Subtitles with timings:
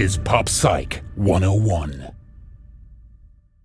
[0.00, 2.10] Is Pop Psych 101.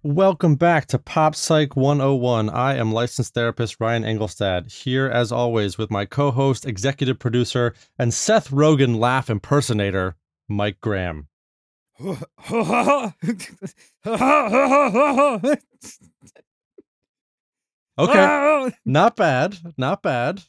[0.04, 2.50] Welcome back to Pop Psych 101.
[2.50, 7.74] I am licensed therapist Ryan Engelstad, here as always with my co host, executive producer,
[7.98, 10.18] and Seth Rogen laugh impersonator,
[10.50, 11.30] Mike Graham.
[17.98, 18.76] Okay.
[18.84, 19.58] Not bad.
[19.78, 20.44] Not bad.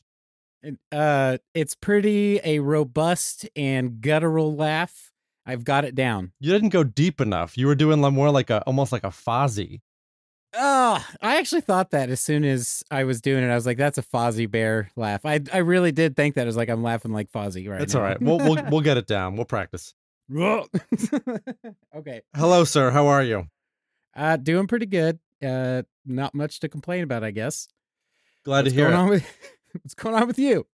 [0.91, 5.06] Uh, it's pretty a robust and guttural laugh.
[5.47, 6.33] I've got it down.
[6.41, 7.57] You didn't go deep enough.
[7.57, 9.81] You were doing more like a almost like a Fozzie.
[10.59, 13.77] Ah, I actually thought that as soon as I was doing it, I was like,
[13.77, 16.43] "That's a Fozzie Bear laugh." I I really did think that.
[16.43, 18.21] I was like, "I'm laughing like Fozzie right It's now." all right.
[18.21, 19.37] We'll, we'll we'll get it down.
[19.37, 19.95] We'll practice.
[20.35, 22.23] okay.
[22.35, 22.91] Hello, sir.
[22.91, 23.47] How are you?
[24.15, 25.19] Uh, doing pretty good.
[25.45, 27.69] Uh, not much to complain about, I guess.
[28.45, 29.03] Glad What's to hear going it.
[29.03, 29.39] on with
[29.83, 30.67] What's going on with you?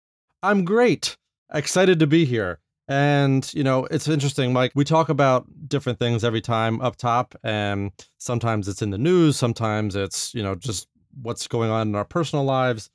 [0.43, 1.17] I'm great.
[1.53, 2.59] Excited to be here.
[2.91, 4.53] And, you know, it's interesting.
[4.53, 8.97] Like, we talk about different things every time up top, and sometimes it's in the
[8.97, 10.89] news, sometimes it's, you know, just
[11.21, 12.89] what's going on in our personal lives.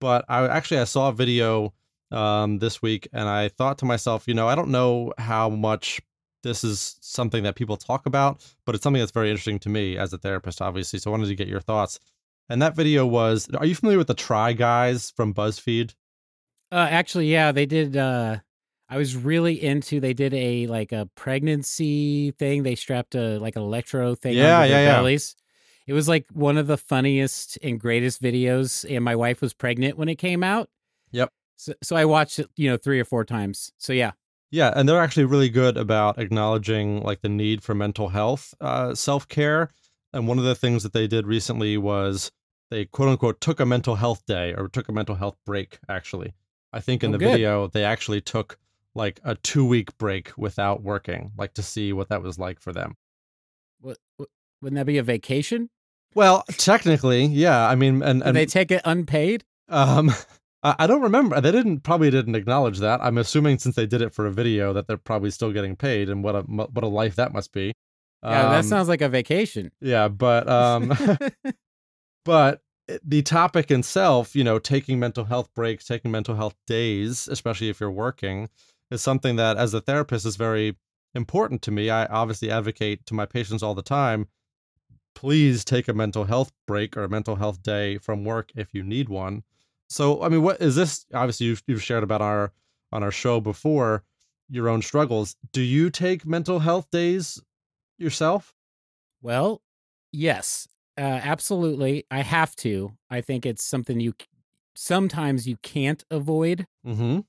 [0.00, 1.72] But I actually I saw a video
[2.10, 6.00] um, this week, and I thought to myself, you know, I don't know how much
[6.42, 9.96] this is something that people talk about, but it's something that's very interesting to me
[9.96, 10.98] as a therapist, obviously.
[10.98, 12.00] So I wanted to get your thoughts.
[12.48, 15.94] And that video was, are you familiar with the Try Guys from BuzzFeed?
[16.72, 17.96] Uh, actually, yeah, they did.
[17.96, 18.38] Uh,
[18.88, 20.00] I was really into.
[20.00, 22.62] They did a like a pregnancy thing.
[22.62, 24.96] They strapped a like an electro thing Yeah, yeah, yeah.
[24.96, 25.34] bellies.
[25.86, 28.84] It was like one of the funniest and greatest videos.
[28.88, 30.68] And my wife was pregnant when it came out.
[31.12, 31.32] Yep.
[31.56, 33.72] So, so I watched it, you know, three or four times.
[33.78, 34.12] So yeah,
[34.50, 38.94] Yeah, and they're actually really good about acknowledging like the need for mental health uh,
[38.94, 39.70] self care.
[40.12, 42.30] And one of the things that they did recently was
[42.70, 45.78] they quote unquote took a mental health day or took a mental health break.
[45.88, 46.34] Actually,
[46.72, 47.32] I think in Oh, the good.
[47.32, 48.58] video they actually took
[48.96, 52.72] like a two week break without working, like to see what that was like for
[52.72, 52.94] them.
[53.80, 54.28] what, what
[54.62, 55.68] wouldn't that be a vacation?
[56.14, 57.68] Well, technically, yeah.
[57.68, 59.44] I mean, and and they take it unpaid?
[59.68, 60.10] Um,
[60.62, 61.40] I don't remember.
[61.40, 63.00] They didn't probably didn't acknowledge that.
[63.02, 66.08] I'm assuming since they did it for a video that they're probably still getting paid,
[66.08, 67.72] and what a what a life that must be.
[68.24, 69.70] Yeah, that Um, sounds like a vacation.
[69.80, 70.92] yeah, but um,
[72.24, 72.60] but
[73.04, 77.78] the topic itself, you know, taking mental health breaks, taking mental health days, especially if
[77.80, 78.48] you're working,
[78.90, 80.76] is something that as a therapist is very
[81.14, 81.90] important to me.
[81.90, 84.28] I obviously advocate to my patients all the time.
[85.14, 88.82] Please take a mental health break or a mental health day from work if you
[88.82, 89.42] need one.
[89.88, 91.06] So, I mean, what is this?
[91.14, 92.52] Obviously, you've, you've shared about our
[92.92, 94.04] on our show before
[94.48, 95.36] your own struggles.
[95.52, 97.40] Do you take mental health days
[97.98, 98.54] yourself?
[99.22, 99.62] Well,
[100.12, 100.68] yes,
[100.98, 102.04] uh, absolutely.
[102.10, 102.92] I have to.
[103.10, 104.14] I think it's something you
[104.74, 106.66] sometimes you can't avoid.
[106.86, 107.20] Mm-hmm.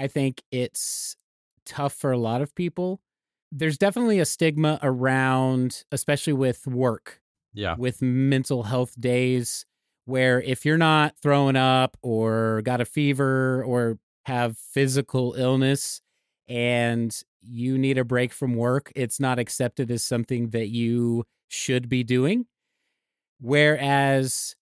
[0.00, 1.14] I think it's
[1.66, 3.00] tough for a lot of people.
[3.52, 7.20] There's definitely a stigma around, especially with work,
[7.52, 7.74] Yeah.
[7.78, 9.66] with mental health days,
[10.06, 16.00] where if you're not throwing up or got a fever or have physical illness
[16.48, 21.88] and you need a break from work, it's not accepted as something that you should
[21.88, 22.46] be doing.
[23.40, 24.56] Whereas,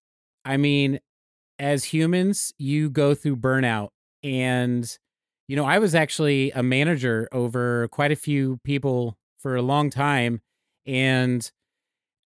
[0.44, 1.00] I mean,
[1.59, 3.91] as humans, you go through burnout.
[4.22, 4.99] And,
[5.49, 9.89] you know, I was actually a manager over quite a few people for a long
[9.89, 10.43] time.
[10.87, 11.51] And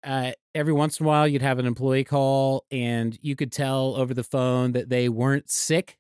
[0.04, 3.96] uh, every once in a while, you'd have an employee call, and you could tell
[3.96, 5.98] over the phone that they weren't sick.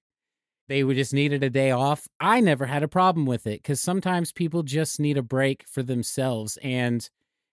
[0.67, 2.07] They would just needed a day off.
[2.19, 5.83] I never had a problem with it because sometimes people just need a break for
[5.83, 6.57] themselves.
[6.63, 7.07] And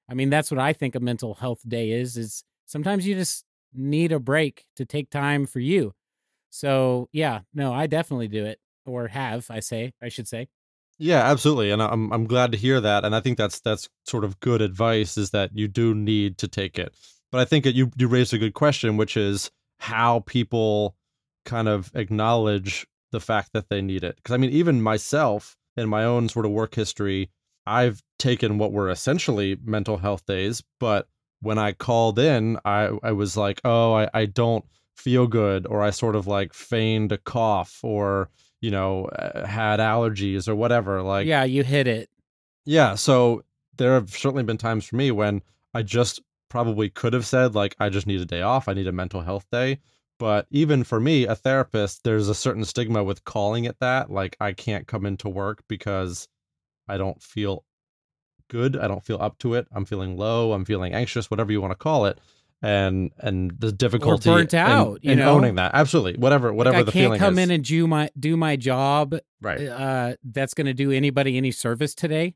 [0.08, 3.44] I mean, that's what I think a mental health day is, is sometimes you just
[3.74, 5.92] need a break to take time for you.
[6.50, 8.58] So yeah, no, I definitely do it
[8.90, 10.48] or have, I say, I should say.
[10.98, 14.22] Yeah, absolutely, and I'm I'm glad to hear that, and I think that's that's sort
[14.22, 16.94] of good advice is that you do need to take it.
[17.32, 20.96] But I think that you you raised a good question, which is how people
[21.46, 24.16] kind of acknowledge the fact that they need it.
[24.16, 27.30] Because I mean, even myself in my own sort of work history,
[27.66, 31.08] I've taken what were essentially mental health days, but
[31.40, 34.64] when I called in, I I was like, oh, I I don't
[34.96, 38.28] feel good, or I sort of like feigned a cough, or
[38.60, 41.02] you know, uh, had allergies or whatever.
[41.02, 42.10] Like, yeah, you hit it.
[42.64, 42.94] Yeah.
[42.94, 43.42] So
[43.76, 45.42] there have certainly been times for me when
[45.74, 48.68] I just probably could have said, like, I just need a day off.
[48.68, 49.78] I need a mental health day.
[50.18, 54.10] But even for me, a therapist, there's a certain stigma with calling it that.
[54.10, 56.28] Like, I can't come into work because
[56.86, 57.64] I don't feel
[58.50, 58.76] good.
[58.76, 59.66] I don't feel up to it.
[59.72, 60.52] I'm feeling low.
[60.52, 62.18] I'm feeling anxious, whatever you want to call it.
[62.62, 65.32] And and the difficulty or burnt out, in, you know?
[65.32, 65.70] owning that.
[65.72, 66.20] Absolutely.
[66.20, 67.44] Whatever whatever like, the I can't feeling come is.
[67.44, 69.14] in and do my do my job.
[69.40, 69.60] right.
[69.66, 72.34] Uh, that's going to do anybody any service today.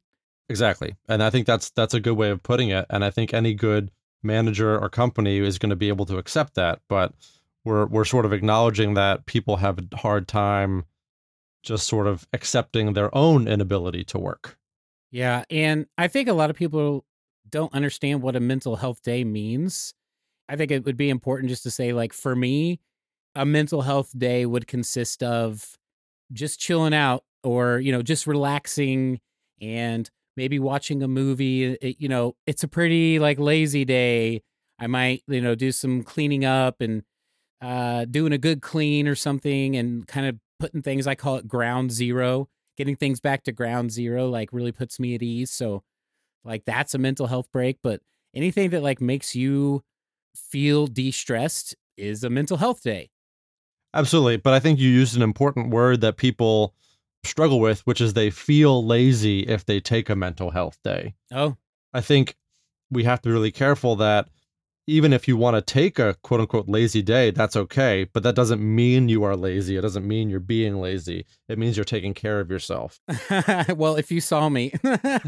[0.48, 0.94] Exactly.
[1.08, 2.86] And I think that's that's a good way of putting it.
[2.88, 3.90] And I think any good
[4.22, 6.80] manager or company is going to be able to accept that.
[6.88, 7.12] But
[7.64, 10.84] we're we're sort of acknowledging that people have a hard time
[11.62, 14.58] just sort of accepting their own inability to work.
[15.10, 17.04] Yeah, and I think a lot of people
[17.48, 19.94] don't understand what a mental health day means.
[20.48, 22.80] I think it would be important just to say like for me,
[23.34, 25.76] a mental health day would consist of
[26.32, 29.20] just chilling out or, you know, just relaxing
[29.60, 31.74] and maybe watching a movie.
[31.74, 34.42] It- you know, it's a pretty like lazy day.
[34.78, 37.02] I might, you know, do some cleaning up and
[37.60, 41.48] uh doing a good clean or something and kind of putting things I call it
[41.48, 45.82] ground zero getting things back to ground zero like really puts me at ease so
[46.44, 48.00] like that's a mental health break but
[48.34, 49.82] anything that like makes you
[50.36, 53.10] feel de-stressed is a mental health day
[53.94, 54.36] Absolutely.
[54.36, 56.74] But I think you used an important word that people
[57.22, 61.14] struggle with, which is they feel lazy if they take a mental health day.
[61.32, 61.56] oh
[61.94, 62.36] I think
[62.90, 64.28] we have to be really careful that
[64.86, 68.06] even if you want to take a quote unquote lazy day, that's okay.
[68.12, 69.76] But that doesn't mean you are lazy.
[69.76, 71.24] It doesn't mean you're being lazy.
[71.48, 73.00] It means you're taking care of yourself.
[73.76, 74.72] well if you saw me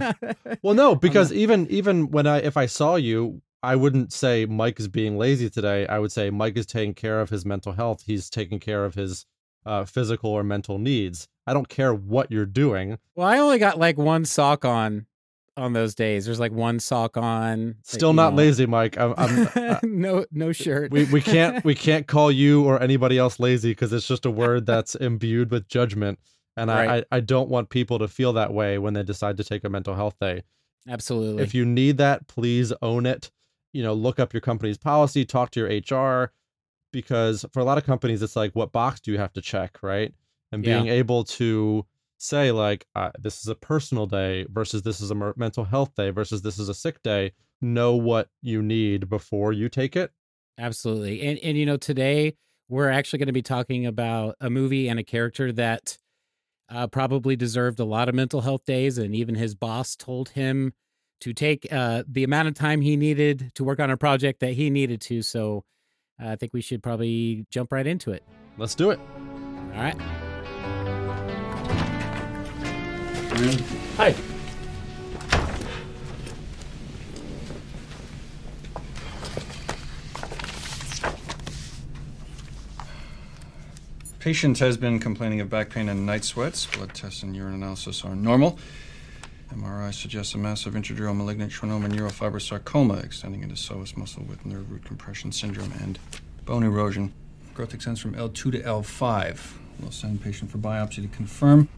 [0.63, 4.79] Well, no, because even even when I if I saw you, I wouldn't say Mike
[4.81, 5.87] is being lazy today.
[5.87, 8.05] I would say Mike is taking care of his mental health.
[8.07, 9.27] He's taking care of his
[9.65, 11.27] uh, physical or mental needs.
[11.47, 12.99] I don't care what you're doing.
[13.17, 15.07] well i only got like one sock on
[15.57, 18.37] on those days there's like one sock on Still not know.
[18.39, 18.99] lazy, Mike.
[18.99, 23.17] I'm, I'm, uh, no no shirt we we can't we can't call you or anybody
[23.19, 26.19] else lazy because it's just a word that's imbued with judgment
[26.57, 27.05] and I, Right.
[27.11, 29.69] I i don't want people to feel that way when they decide to take a
[29.71, 30.43] mental health day
[30.89, 33.31] absolutely if you need that please own it
[33.77, 35.69] you know look up your company's policy talk to your
[35.99, 36.33] hr
[36.93, 39.79] because for a lot of companies it's like what box do you have to check
[39.83, 40.15] right
[40.53, 40.83] and Yeah.
[40.83, 41.85] being able to
[42.19, 45.95] say like uh, this is a personal day versus this is a mer- mental health
[45.95, 50.11] day versus this is a sick day know what you need before you take it
[50.59, 51.21] Absolutely.
[51.21, 52.35] And and you know, today
[52.69, 55.99] we're actually going to be talking about a movie and a character that
[56.71, 60.73] uh, probably deserved a lot of mental health days, and even his boss told him
[61.21, 64.53] to take uh, the amount of time he needed to work on a project that
[64.53, 65.23] he needed to.
[65.23, 65.65] So
[66.23, 68.23] uh, I think we should probably jump right into it.
[68.59, 69.01] let's do it
[69.75, 69.97] All right.
[73.99, 74.15] Hi.
[84.19, 86.67] Patient has been complaining of back pain and night sweats.
[86.67, 88.59] Blood tests and urine analysis are normal.
[89.53, 94.85] MRI suggests a massive intradural malignant schwannoma neurofibrosarcoma extending into psoas muscle with nerve root
[94.85, 95.99] compression syndrome and
[96.45, 97.13] bone erosion.
[97.55, 99.53] Growth extends from L2 to L5.
[99.81, 101.69] We'll send patient for biopsy to confirm.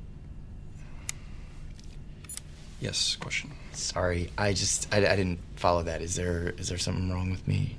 [2.80, 3.52] Yes, question.
[3.72, 6.00] Sorry, I just I, I didn't follow that.
[6.00, 7.76] Is there is there something wrong with me?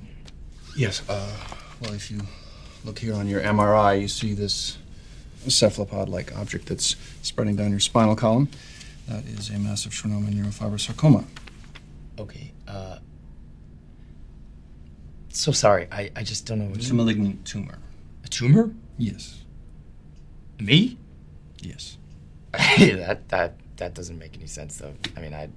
[0.76, 1.36] Yes, uh,
[1.80, 2.20] well, if you
[2.84, 4.78] look here on your MRI, you see this
[5.48, 8.48] cephalopod like object that's spreading down your spinal column.
[9.10, 11.24] That is a massive schwannoma neurofibrosarcoma.
[12.16, 12.52] Okay.
[12.68, 12.98] Uh.
[15.30, 15.88] So sorry.
[15.90, 16.72] I I just don't know.
[16.76, 17.78] It's a malignant tumor.
[18.24, 18.70] a tumor?
[18.98, 19.44] Yes.
[20.60, 20.96] Me?
[21.60, 21.98] Yes.
[22.52, 24.94] that that that doesn't make any sense though.
[25.16, 25.48] I mean, I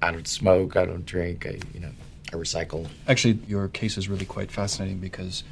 [0.00, 0.76] I don't smoke.
[0.76, 1.44] I don't drink.
[1.44, 1.90] I you know
[2.32, 2.86] I recycle.
[3.08, 5.42] Actually, your case is really quite fascinating because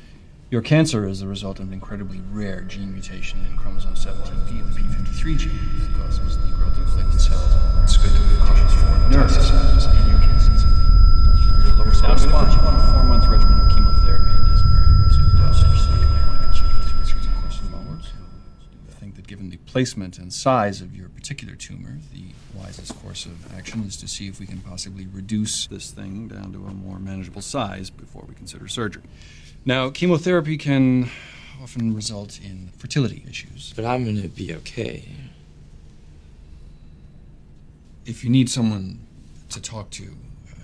[0.50, 4.80] your cancer is the result of an incredibly rare gene mutation in chromosome 17p, the
[4.80, 6.63] p53 gene that causes the
[11.94, 12.52] cells spine.
[12.52, 14.30] You a four-month regimen of chemotherapy.
[14.30, 14.64] To.
[18.88, 23.26] I think that given the placement and size of your particular tumor, the wisest course
[23.26, 26.72] of action is to see if we can possibly reduce this thing down to a
[26.72, 29.04] more manageable size before we consider surgery.
[29.64, 31.10] Now, chemotherapy can
[31.62, 33.72] often result in fertility issues.
[33.74, 35.08] But I'm gonna be okay.
[38.06, 39.00] If you need someone
[39.48, 40.54] to talk to, uh,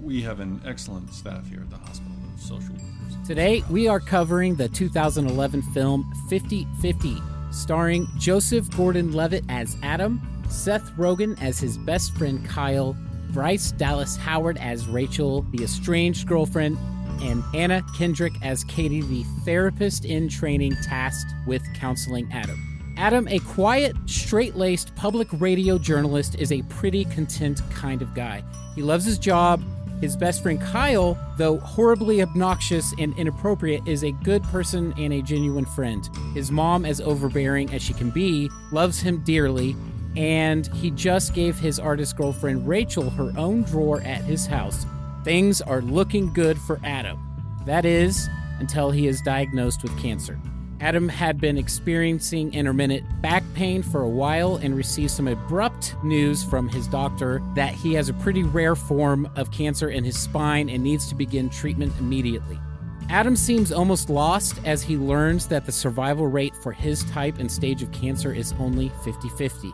[0.00, 3.26] we have an excellent staff here at the hospital of social workers.
[3.26, 7.18] Today, we are covering the 2011 film 50 50,
[7.50, 12.96] starring Joseph Gordon Levitt as Adam, Seth Rogen as his best friend Kyle,
[13.32, 16.78] Bryce Dallas Howard as Rachel, the estranged girlfriend,
[17.20, 22.67] and Anna Kendrick as Katie, the therapist in training tasked with counseling Adam.
[22.98, 28.42] Adam, a quiet, straight laced public radio journalist, is a pretty content kind of guy.
[28.74, 29.62] He loves his job.
[30.00, 35.22] His best friend Kyle, though horribly obnoxious and inappropriate, is a good person and a
[35.22, 36.08] genuine friend.
[36.34, 39.76] His mom, as overbearing as she can be, loves him dearly,
[40.16, 44.86] and he just gave his artist girlfriend Rachel her own drawer at his house.
[45.22, 47.20] Things are looking good for Adam.
[47.64, 48.28] That is,
[48.58, 50.36] until he is diagnosed with cancer.
[50.80, 56.44] Adam had been experiencing intermittent back pain for a while and received some abrupt news
[56.44, 60.68] from his doctor that he has a pretty rare form of cancer in his spine
[60.68, 62.58] and needs to begin treatment immediately.
[63.10, 67.50] Adam seems almost lost as he learns that the survival rate for his type and
[67.50, 69.72] stage of cancer is only 50 50.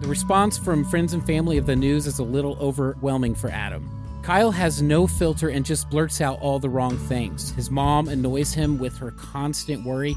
[0.00, 3.97] The response from friends and family of the news is a little overwhelming for Adam.
[4.28, 7.52] Kyle has no filter and just blurts out all the wrong things.
[7.52, 10.14] His mom annoys him with her constant worry,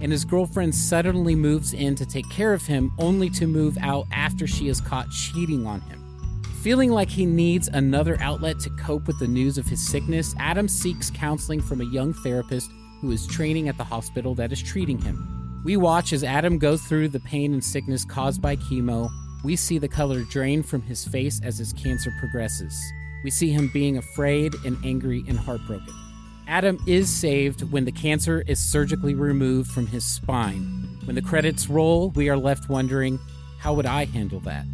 [0.00, 4.08] and his girlfriend suddenly moves in to take care of him, only to move out
[4.10, 6.02] after she is caught cheating on him.
[6.62, 10.66] Feeling like he needs another outlet to cope with the news of his sickness, Adam
[10.66, 15.00] seeks counseling from a young therapist who is training at the hospital that is treating
[15.00, 15.62] him.
[15.64, 19.08] We watch as Adam goes through the pain and sickness caused by chemo.
[19.44, 22.76] We see the color drain from his face as his cancer progresses.
[23.24, 25.94] We see him being afraid and angry and heartbroken.
[26.46, 30.60] Adam is saved when the cancer is surgically removed from his spine.
[31.06, 33.18] When the credits roll, we are left wondering,
[33.58, 34.66] how would I handle that?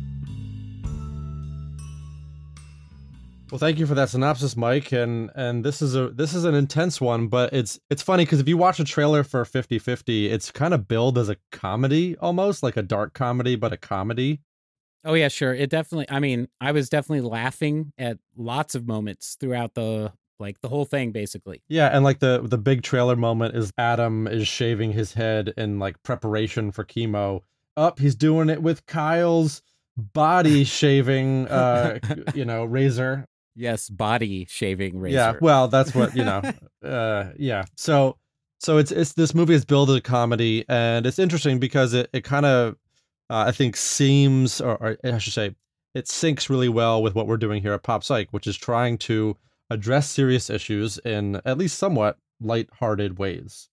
[3.53, 4.93] Well, thank you for that synopsis, Mike.
[4.93, 8.41] And and this is a this is an intense one, but it's it's funny because
[8.41, 12.63] if you watch a trailer for 50-50, it's kind of billed as a comedy almost,
[12.63, 14.41] like a dark comedy, but a comedy.
[15.05, 15.55] Oh yeah, sure.
[15.55, 16.07] It definitely.
[16.11, 20.85] I mean, I was definitely laughing at lots of moments throughout the like the whole
[20.85, 21.63] thing, basically.
[21.69, 25.79] Yeah, and like the the big trailer moment is Adam is shaving his head in
[25.79, 27.43] like preparation for chemo.
[27.77, 29.63] Up, he's doing it with Kyle's
[29.97, 31.99] body shaving, uh,
[32.35, 33.27] you know, razor.
[33.55, 35.17] Yes, body shaving razor.
[35.17, 36.43] Yeah, well, that's what you know.
[36.85, 38.17] uh, yeah, so
[38.59, 42.11] so it's it's this movie is billed as a comedy, and it's interesting because it
[42.13, 42.77] it kind of
[43.31, 45.55] uh, I think seems, or, or, I should say,
[45.95, 48.99] it syncs really well with what we're doing here at Pop Psych, which is trying
[48.99, 49.37] to
[49.71, 53.69] address serious issues in at least somewhat light-hearted ways.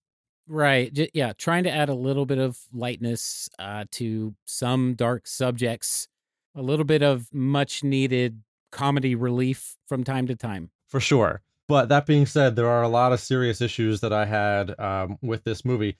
[0.46, 1.10] Right.
[1.12, 1.32] Yeah.
[1.36, 6.08] Trying to add a little bit of lightness uh, to some dark subjects,
[6.54, 10.70] a little bit of much needed comedy relief from time to time.
[10.86, 11.42] For sure.
[11.66, 15.18] But that being said, there are a lot of serious issues that I had um,
[15.20, 15.96] with this movie.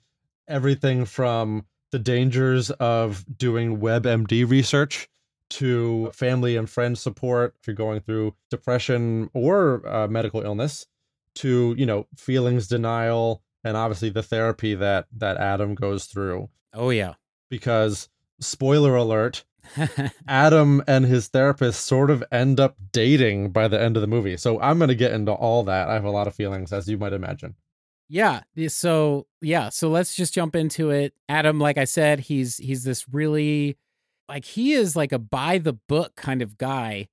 [0.46, 5.08] Everything from the dangers of doing WebMD research
[5.50, 10.86] to family and friend support if you're going through depression or uh, medical illness
[11.34, 16.48] to you know feelings denial and obviously the therapy that that adam goes through.
[16.74, 17.14] Oh yeah.
[17.48, 18.08] Because
[18.40, 19.44] spoiler alert
[20.28, 24.36] adam and his therapist sort of end up dating by the end of the movie.
[24.36, 25.88] So i'm going to get into all that.
[25.88, 27.54] I have a lot of feelings as you might imagine
[28.08, 28.40] yeah.
[28.68, 29.68] So yeah.
[29.68, 31.14] So let's just jump into it.
[31.28, 33.76] Adam, like I said, he's he's this really
[34.28, 37.08] like he is like a by the book kind of guy.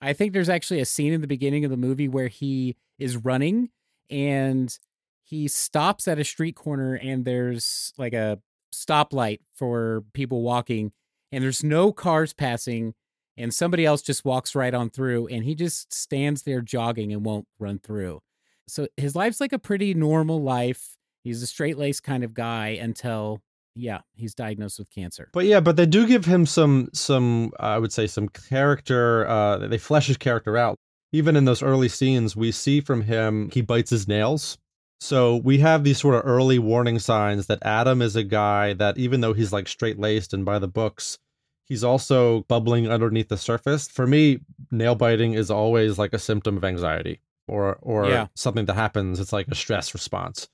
[0.00, 3.16] I think there's actually a scene in the beginning of the movie where he is
[3.16, 3.70] running
[4.10, 4.76] and
[5.24, 8.38] he stops at a street corner and there's like a
[8.72, 10.92] stoplight for people walking
[11.32, 12.94] and there's no cars passing
[13.36, 17.24] and somebody else just walks right on through and he just stands there jogging and
[17.24, 18.20] won't run through
[18.68, 20.96] so his life's like a pretty normal life.
[21.24, 23.42] He's a straight laced kind of guy until
[23.74, 25.30] yeah, he's diagnosed with cancer.
[25.32, 29.26] But yeah, but they do give him some some I would say some character.
[29.26, 30.76] Uh, they flesh his character out.
[31.12, 34.58] Even in those early scenes, we see from him he bites his nails.
[35.00, 38.98] So we have these sort of early warning signs that Adam is a guy that
[38.98, 41.18] even though he's like straight laced and by the books,
[41.66, 43.86] he's also bubbling underneath the surface.
[43.86, 44.40] For me,
[44.72, 48.26] nail biting is always like a symptom of anxiety or or yeah.
[48.34, 50.48] something that happens it's like a stress response.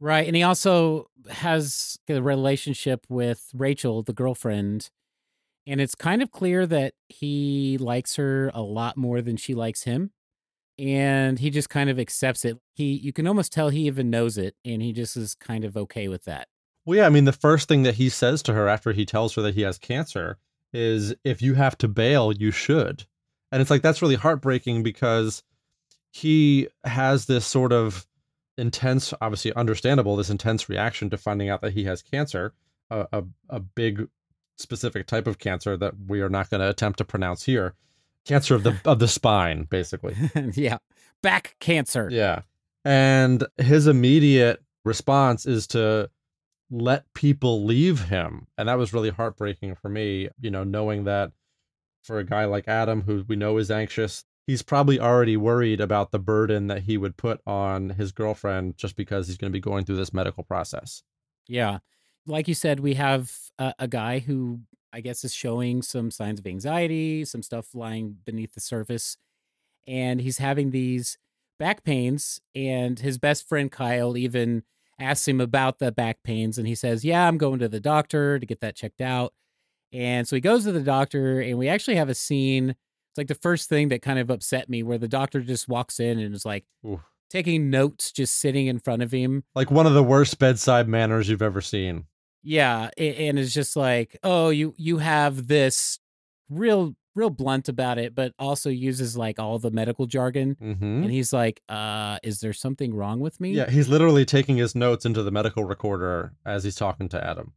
[0.00, 4.90] Right and he also has a relationship with rachel the girlfriend
[5.66, 9.84] and it's kind of clear that he likes her a lot more than she likes
[9.84, 10.10] him
[10.78, 12.58] and he just kind of accepts it.
[12.74, 15.76] He you can almost tell he even knows it and he just is kind of
[15.76, 16.48] okay with that.
[16.84, 19.34] Well yeah i mean the first thing that he says to her after he tells
[19.34, 20.38] her that he has cancer
[20.72, 23.04] is if you have to bail you should.
[23.52, 25.42] And it's like that's really heartbreaking because
[26.14, 28.06] he has this sort of
[28.56, 32.54] intense, obviously understandable, this intense reaction to finding out that he has cancer.
[32.88, 34.08] a, a, a big
[34.56, 37.74] specific type of cancer that we are not going to attempt to pronounce here.
[38.24, 40.16] Cancer of the of the spine, basically.
[40.54, 40.78] yeah.
[41.20, 42.08] Back cancer.
[42.10, 42.42] Yeah.
[42.84, 46.10] And his immediate response is to
[46.70, 48.46] let people leave him.
[48.56, 51.32] And that was really heartbreaking for me, you know, knowing that
[52.04, 56.10] for a guy like Adam, who we know is anxious, he's probably already worried about
[56.10, 59.60] the burden that he would put on his girlfriend just because he's going to be
[59.60, 61.02] going through this medical process.
[61.48, 61.78] Yeah.
[62.26, 64.60] Like you said, we have a, a guy who
[64.92, 69.16] I guess is showing some signs of anxiety, some stuff lying beneath the surface.
[69.86, 71.18] And he's having these
[71.58, 72.40] back pains.
[72.54, 74.62] And his best friend Kyle even
[74.98, 76.58] asks him about the back pains.
[76.58, 79.34] And he says, Yeah, I'm going to the doctor to get that checked out.
[79.92, 82.74] And so he goes to the doctor, and we actually have a scene.
[83.14, 86.00] It's like the first thing that kind of upset me where the doctor just walks
[86.00, 86.64] in and is like,
[87.30, 89.44] taking notes just sitting in front of him.
[89.54, 92.04] Like one of the worst bedside manners you've ever seen.
[92.42, 95.98] Yeah, and it's just like, oh, you you have this
[96.50, 100.56] real real blunt about it, but also uses like all the medical jargon.
[100.60, 100.84] Mm-hmm.
[100.84, 103.52] And he's like, uh, is there something wrong with me?
[103.52, 107.52] Yeah, he's literally taking his notes into the medical recorder as he's talking to Adam.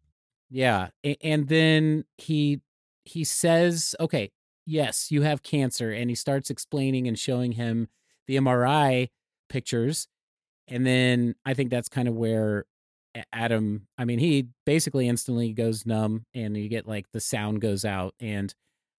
[0.49, 0.89] Yeah.
[1.21, 2.61] And then he
[3.03, 4.31] he says, okay,
[4.67, 5.91] yes, you have cancer.
[5.91, 7.87] And he starts explaining and showing him
[8.27, 9.09] the MRI
[9.49, 10.07] pictures.
[10.67, 12.65] And then I think that's kind of where
[13.31, 17.85] Adam, I mean, he basically instantly goes numb and you get like the sound goes
[17.85, 18.13] out.
[18.19, 18.53] And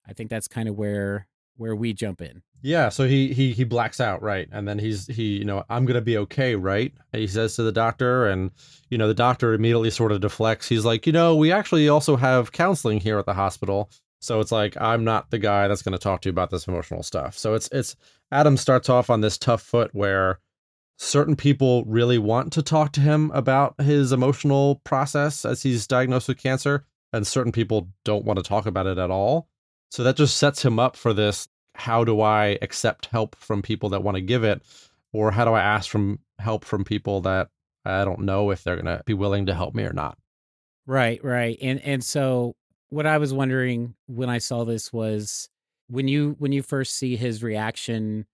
[0.08, 2.42] I think that's kind of where where we jump in.
[2.62, 4.48] Yeah, so he he he blacks out, right?
[4.50, 6.92] And then he's he, you know, I'm gonna be okay, right?
[7.12, 8.50] He says to the doctor, and
[8.90, 10.68] you know, the doctor immediately sort of deflects.
[10.68, 13.90] He's like, you know, we actually also have counseling here at the hospital.
[14.20, 17.02] So it's like I'm not the guy that's gonna talk to you about this emotional
[17.02, 17.36] stuff.
[17.36, 17.96] So it's it's
[18.30, 20.38] Adam starts off on this tough foot where
[20.96, 26.28] certain people really want to talk to him about his emotional process as he's diagnosed
[26.28, 29.48] with cancer, and certain people don't want to talk about it at all.
[29.90, 33.90] So that just sets him up for this how do I accept help from people
[33.90, 34.62] that want to give it?
[35.12, 37.48] Or how do I ask from help from people that
[37.84, 40.18] I don't know if they're going to be willing to help me or not?
[40.86, 41.56] Right, right.
[41.62, 42.56] And and so
[42.90, 45.48] what I was wondering when I saw this was
[45.88, 48.26] when you when you first see his reaction,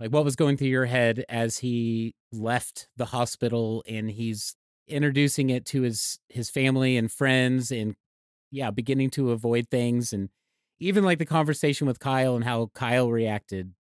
[0.00, 4.54] like what was going through your head as he left the hospital and he's
[4.86, 7.96] introducing it to his his family and friends and
[8.50, 10.30] yeah, beginning to avoid things and
[10.80, 13.72] even like the conversation with Kyle and how Kyle reacted.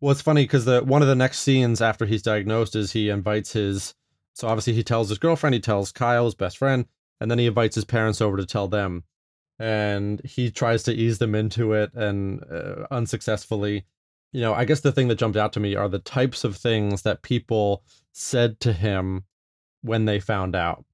[0.00, 3.08] Well, it's funny because the one of the next scenes after he's diagnosed is he
[3.08, 3.94] invites his.
[4.34, 6.84] So obviously he tells his girlfriend, he tells Kyle, his best friend,
[7.20, 9.04] and then he invites his parents over to tell them,
[9.58, 13.84] and he tries to ease them into it, and uh, unsuccessfully.
[14.32, 16.56] You know, I guess the thing that jumped out to me are the types of
[16.56, 19.24] things that people said to him
[19.82, 20.84] when they found out,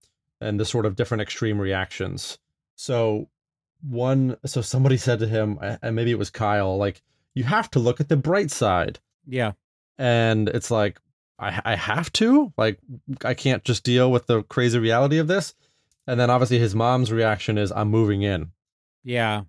[0.40, 2.38] and the sort of different extreme reactions.
[2.77, 3.29] So
[3.83, 7.03] one, so somebody said to him, and maybe it was Kyle, like
[7.35, 9.01] you have to look at the bright side.
[9.27, 9.53] Yeah.
[9.98, 11.01] And it's like,
[11.38, 12.53] I, I have to?
[12.57, 12.79] Like,
[13.25, 15.55] I can't just deal with the crazy reality of this.
[16.07, 18.51] And then obviously his mom's reaction is, I'm moving in.
[19.05, 19.43] Yeah.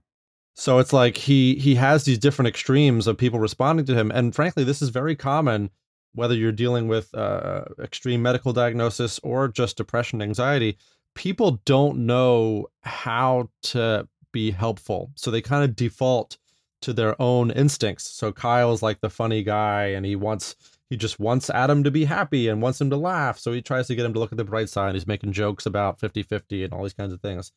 [0.56, 4.12] So it's like he he has these different extremes of people responding to him.
[4.12, 5.70] And frankly, this is very common,
[6.14, 10.78] whether you're dealing with uh, extreme medical diagnosis or just depression, anxiety.
[11.16, 15.12] People don't know how to be helpful.
[15.16, 16.38] So they kind of default
[16.82, 18.10] to their own instincts.
[18.10, 20.56] So Kyle's like the funny guy and he wants
[20.94, 23.40] he just wants Adam to be happy and wants him to laugh.
[23.40, 24.94] So he tries to get him to look at the bright side.
[24.94, 27.52] He's making jokes about 50-50 and all these kinds of things.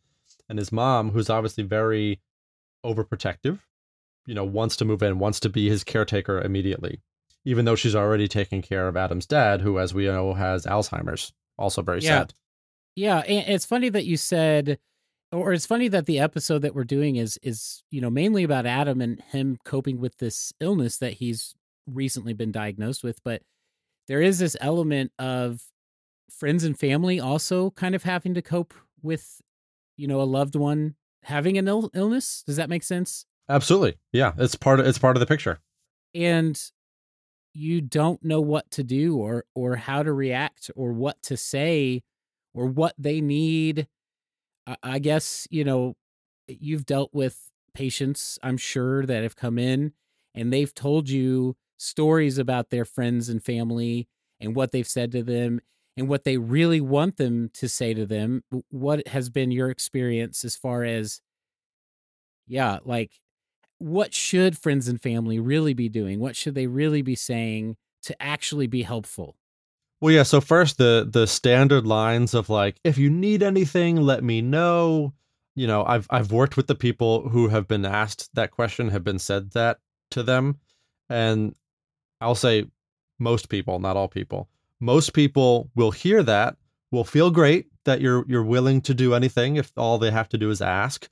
[0.48, 2.18] And his mom, who's obviously very
[2.82, 3.58] overprotective,
[4.24, 7.02] you know, wants to move in, wants to be his caretaker immediately.
[7.44, 11.34] Even though she's already taking care of Adam's dad, who as we know has Alzheimer's.
[11.58, 12.20] Also very Yeah.
[12.20, 12.34] sad.
[12.94, 14.78] Yeah, and it's funny that you said
[15.30, 18.64] or it's funny that the episode that we're doing is is, you know, mainly about
[18.64, 21.54] Adam and him coping with this illness that he's
[21.86, 23.42] recently been diagnosed with, but
[24.08, 25.62] there is this element of
[26.30, 29.40] friends and family also kind of having to cope with,
[29.96, 32.42] you know, a loved one having an Ill- illness.
[32.46, 33.26] Does that make sense?
[33.48, 33.96] Absolutely.
[34.12, 34.32] Yeah.
[34.38, 35.60] It's part of it's part of the picture.
[36.14, 36.60] and
[37.58, 42.02] you don't know what to do or or how to react or what to say
[42.52, 43.86] or what they need
[44.66, 45.96] I, I guess you know
[46.48, 49.92] you've dealt with patients i'm sure that have come in
[50.34, 54.08] and they've told you stories about their friends and family
[54.40, 55.60] and what they've said to them
[55.96, 60.44] and what they really want them to say to them what has been your experience
[60.44, 61.20] as far as
[62.46, 63.12] yeah like
[63.78, 66.20] what should friends and family really be doing?
[66.20, 69.36] What should they really be saying to actually be helpful?
[70.00, 70.24] Well, yeah.
[70.24, 75.14] So first, the the standard lines of like, if you need anything, let me know.
[75.54, 79.04] You know, I've I've worked with the people who have been asked that question, have
[79.04, 79.78] been said that
[80.10, 80.58] to them,
[81.08, 81.54] and
[82.20, 82.66] I'll say
[83.18, 84.48] most people, not all people.
[84.80, 86.56] Most people will hear that,
[86.90, 90.38] will feel great that you're you're willing to do anything if all they have to
[90.38, 91.08] do is ask.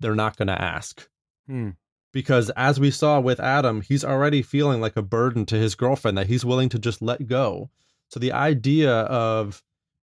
[0.00, 1.08] They're not going to ask.
[1.46, 1.70] Hmm.
[2.12, 6.18] Because as we saw with Adam, he's already feeling like a burden to his girlfriend
[6.18, 7.70] that he's willing to just let go.
[8.08, 9.62] So the idea of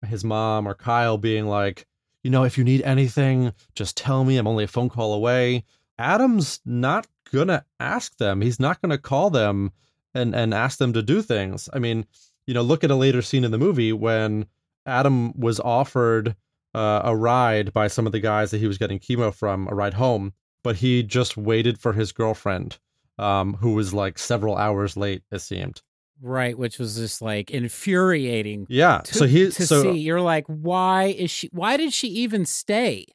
[0.06, 1.88] his mom or Kyle being like,
[2.24, 4.38] you know, if you need anything, just tell me.
[4.38, 5.64] I'm only a phone call away.
[5.98, 8.42] Adam's not gonna ask them.
[8.42, 9.72] He's not gonna call them
[10.16, 11.70] and and ask them to do things.
[11.74, 12.06] I mean,
[12.48, 14.48] you know, look at a later scene in the movie when
[14.86, 16.36] Adam was offered
[16.74, 19.76] uh, a ride by some of the guys that he was getting chemo from, a
[19.76, 22.80] ride home, but he just waited for his girlfriend,
[23.20, 25.24] um, who was like several hours late.
[25.32, 25.82] It seemed.
[26.22, 28.68] Right, which was just like infuriating.
[28.70, 29.02] Yeah.
[29.04, 31.50] To, so he to so see you're like, why is she?
[31.52, 33.06] Why did she even stay?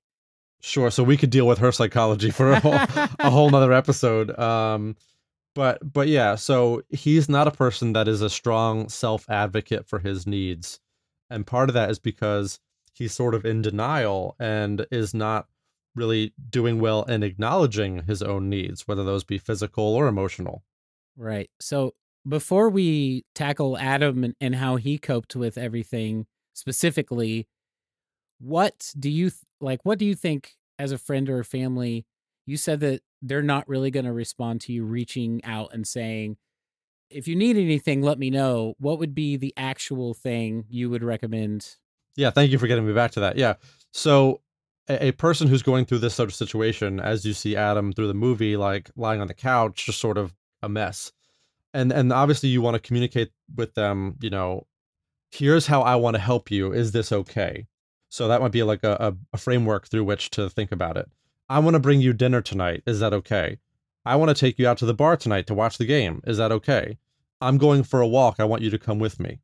[0.60, 0.90] Sure.
[0.90, 2.74] So we could deal with her psychology for a whole
[3.18, 4.38] a whole nother episode.
[4.38, 4.96] Um,
[5.54, 6.34] but but yeah.
[6.34, 10.80] So he's not a person that is a strong self advocate for his needs,
[11.28, 12.60] and part of that is because
[12.94, 15.46] he's sort of in denial and is not
[15.94, 20.62] really doing well in acknowledging his own needs, whether those be physical or emotional.
[21.16, 21.50] Right.
[21.60, 21.94] So
[22.28, 27.48] before we tackle Adam and, and how he coped with everything specifically,
[28.38, 29.80] what do you like?
[29.84, 32.06] What do you think as a friend or a family?
[32.46, 36.36] You said that they're not really going to respond to you reaching out and saying,
[37.10, 38.74] if you need anything, let me know.
[38.78, 41.76] What would be the actual thing you would recommend?
[42.16, 43.36] Yeah, thank you for getting me back to that.
[43.36, 43.54] Yeah.
[43.92, 44.40] So
[44.88, 48.08] a, a person who's going through this sort of situation, as you see Adam through
[48.08, 51.12] the movie, like lying on the couch, just sort of a mess.
[51.72, 54.66] And and obviously you want to communicate with them, you know,
[55.30, 56.72] here's how I want to help you.
[56.72, 57.66] Is this okay?
[58.08, 61.08] So that might be like a, a, a framework through which to think about it.
[61.50, 62.84] I want to bring you dinner tonight.
[62.86, 63.58] Is that okay?
[64.06, 66.22] I want to take you out to the bar tonight to watch the game.
[66.24, 66.96] Is that okay?
[67.40, 68.36] I'm going for a walk.
[68.38, 69.40] I want you to come with me.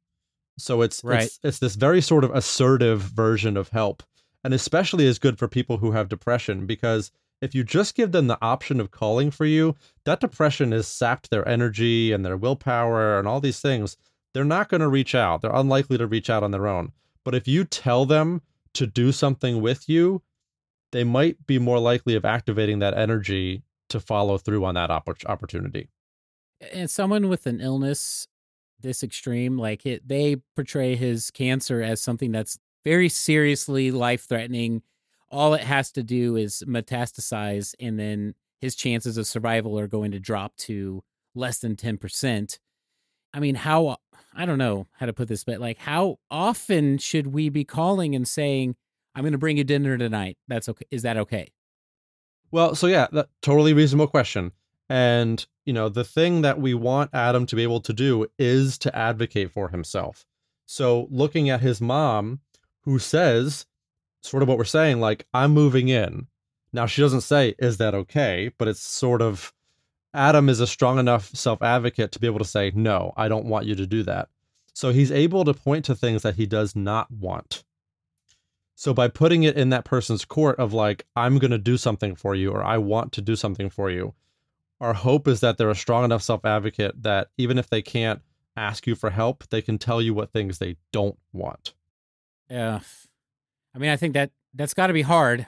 [0.57, 1.25] So it's Right.
[1.25, 4.05] it's it's this very sort of assertive version of help,
[4.45, 7.11] and especially is good for people who have depression because
[7.43, 11.29] if you just give them the option of calling for you, that depression has sapped
[11.29, 13.97] their energy and their willpower and all these things.
[14.33, 15.43] They're not going to reach out.
[15.43, 16.93] They're unlikely to reach out on their own.
[17.25, 18.43] But if you tell them
[18.75, 20.23] to do something with you,
[20.93, 25.25] they might be more likely of activating that energy to follow through on that oppor-
[25.27, 25.89] opportunity.
[26.73, 28.27] and someone with an illness
[28.81, 34.83] this extreme like it they portray his cancer as something that's very seriously life threatening
[35.31, 40.11] all it has to do is metastasize and then his chances of survival are going
[40.13, 41.03] to drop to
[41.35, 42.59] less than 10%
[43.35, 43.97] i mean how
[44.35, 48.15] i don't know how to put this but like how often should we be calling
[48.15, 48.77] and saying
[49.17, 51.51] i'm going to bring you dinner tonight that's okay is that okay
[52.53, 54.53] Well, so yeah, that totally reasonable question.
[54.89, 58.79] And, you know, the thing that we want Adam to be able to do is
[58.79, 60.25] to advocate for himself.
[60.65, 62.41] So looking at his mom,
[62.83, 63.67] who says
[64.23, 66.29] sort of what we're saying, like, I'm moving in.
[66.73, 68.53] Now, she doesn't say, is that okay?
[68.59, 69.53] But it's sort of
[70.15, 73.47] Adam is a strong enough self advocate to be able to say, no, I don't
[73.47, 74.29] want you to do that.
[74.73, 77.65] So he's able to point to things that he does not want.
[78.77, 82.15] So by putting it in that person's court of like, I'm going to do something
[82.15, 84.15] for you, or I want to do something for you,
[84.81, 88.21] our hope is that they're a strong enough self advocate that even if they can't
[88.57, 91.75] ask you for help, they can tell you what things they don't want.
[92.51, 92.81] yeah
[93.75, 95.47] i mean i think that that's got to be hard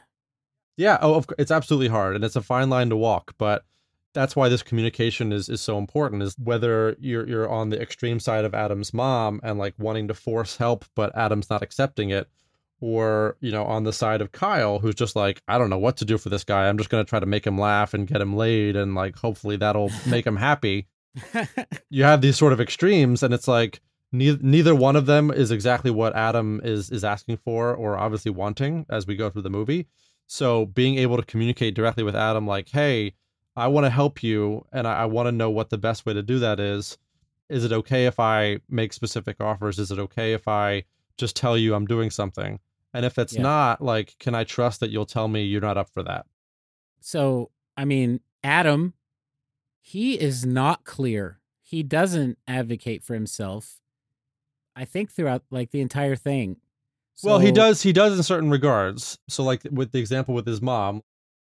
[0.76, 3.34] Yeah, oh, of, it's absolutely hard, and it's a fine line to walk.
[3.38, 3.64] But
[4.14, 6.22] that's why this communication is is so important.
[6.22, 10.14] Is whether you're you're on the extreme side of Adam's mom and like wanting to
[10.14, 12.28] force help, but Adam's not accepting it,
[12.80, 15.96] or you know on the side of Kyle who's just like I don't know what
[15.98, 16.68] to do for this guy.
[16.68, 19.56] I'm just gonna try to make him laugh and get him laid, and like hopefully
[19.56, 20.86] that'll make him happy.
[21.90, 23.80] You have these sort of extremes, and it's like
[24.12, 28.30] neither neither one of them is exactly what Adam is is asking for or obviously
[28.30, 29.88] wanting as we go through the movie.
[30.26, 33.14] So being able to communicate directly with Adam, like, hey,
[33.56, 36.12] I want to help you and I, I want to know what the best way
[36.14, 36.98] to do that is.
[37.48, 39.78] Is it okay if I make specific offers?
[39.78, 40.84] Is it okay if I
[41.16, 42.60] just tell you I'm doing something?
[42.94, 43.42] And if it's Yeah.
[43.42, 46.26] not, like, can I trust that you'll tell me you're not up for that?
[47.00, 48.94] So, I mean, Adam,
[49.80, 51.40] he is not clear.
[51.62, 53.80] He doesn't advocate for himself.
[54.74, 56.56] I think throughout like the entire thing.
[57.24, 57.82] well, he does.
[57.82, 59.18] He does in certain regards.
[59.28, 61.02] So, like with the example with his mom,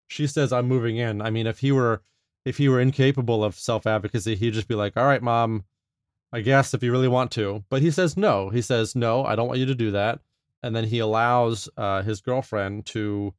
[0.08, 2.02] she says, "I'm moving in." I mean, if he were,
[2.44, 5.66] if he were incapable of self advocacy, he'd just be like, "All right, mom,
[6.32, 7.64] I guess if you really want to.
[7.70, 8.50] But he says no.
[8.50, 10.20] He says, no, I don't want you to do that.
[10.62, 13.34] And then he allows uh, his girlfriend to,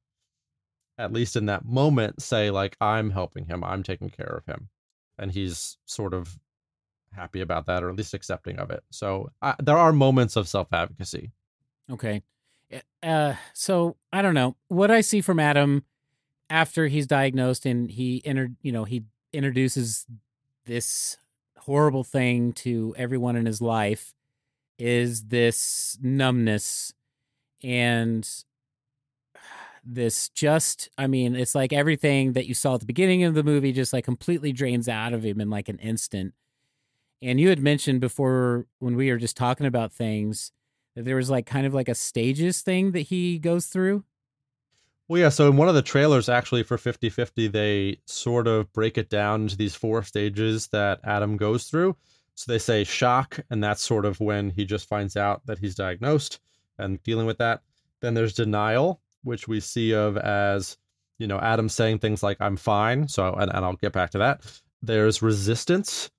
[0.98, 4.68] at least in that moment, say, like, I'm helping him, I'm taking care of him.
[5.18, 6.38] And he's sort of
[7.12, 8.82] happy about that, or at least accepting of it.
[8.90, 11.32] So uh, there are moments of self advocacy.
[11.90, 12.22] Okay.
[13.02, 15.84] Uh, so I don't know what I see from Adam
[16.48, 20.06] after he's diagnosed and he entered, you know, he introduces
[20.66, 21.16] this
[21.58, 24.14] horrible thing to everyone in his life
[24.78, 26.94] is this numbness
[27.62, 28.44] and
[29.84, 33.42] this just i mean it's like everything that you saw at the beginning of the
[33.42, 36.34] movie just like completely drains out of him in like an instant
[37.22, 40.52] and you had mentioned before when we were just talking about things
[40.96, 44.04] that there was like kind of like a stages thing that he goes through
[45.08, 45.30] well, yeah.
[45.30, 49.10] So in one of the trailers, actually for 50 50, they sort of break it
[49.10, 51.96] down into these four stages that Adam goes through.
[52.36, 55.74] So they say shock, and that's sort of when he just finds out that he's
[55.74, 56.38] diagnosed
[56.80, 57.62] and dealing with that.
[58.00, 60.76] Then there's denial, which we see of as,
[61.18, 63.08] you know, Adam saying things like, I'm fine.
[63.08, 64.40] So, and, and I'll get back to that.
[64.82, 66.10] There's resistance,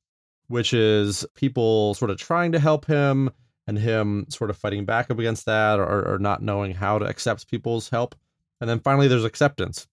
[0.48, 3.32] which is people sort of trying to help him
[3.68, 7.06] and him sort of fighting back up against that or, or not knowing how to
[7.06, 8.16] accept people's help.
[8.60, 9.88] And then finally, there's acceptance.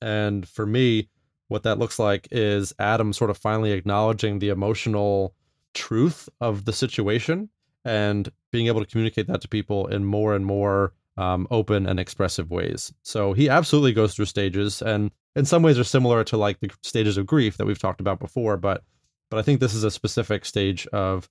[0.00, 1.08] And for me,
[1.48, 5.34] what that looks like is Adam sort of finally acknowledging the emotional
[5.74, 7.48] truth of the situation
[7.84, 12.00] and being able to communicate that to people in more and more um, open and
[12.00, 12.92] expressive ways.
[13.02, 16.70] So he absolutely goes through stages, and in some ways are similar to like the
[16.82, 18.56] stages of grief that we've talked about before.
[18.56, 18.82] But
[19.30, 21.28] but I think this is a specific stage of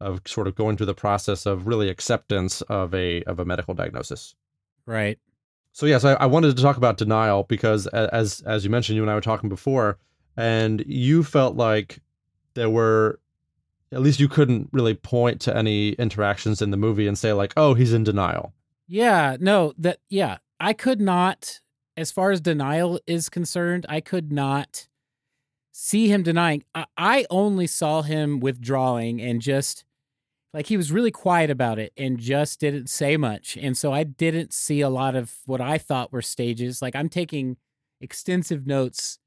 [0.00, 3.74] of sort of going through the process of really acceptance of a of a medical
[3.74, 4.34] diagnosis.
[4.84, 5.18] Right.
[5.72, 9.02] So yes, I, I, wanted to talk about denial because as as you mentioned, you
[9.02, 9.98] and I were talking before,
[10.36, 12.00] and you felt like
[12.54, 13.20] there were
[13.92, 17.52] at least you couldn't really point to any interactions in the movie and say like,
[17.56, 18.52] oh, he's in denial.
[18.88, 21.60] Yeah, no, that yeah, I could not
[21.96, 24.86] as far as denial is concerned, I could not
[25.72, 26.62] see him denying.
[26.74, 29.84] I, I only saw him withdrawing and just
[30.52, 33.56] like he was really quiet about it and just didn't say much.
[33.56, 36.80] And so I didn't see a lot of what I thought were stages.
[36.80, 37.56] Like I'm taking
[38.00, 39.18] extensive notes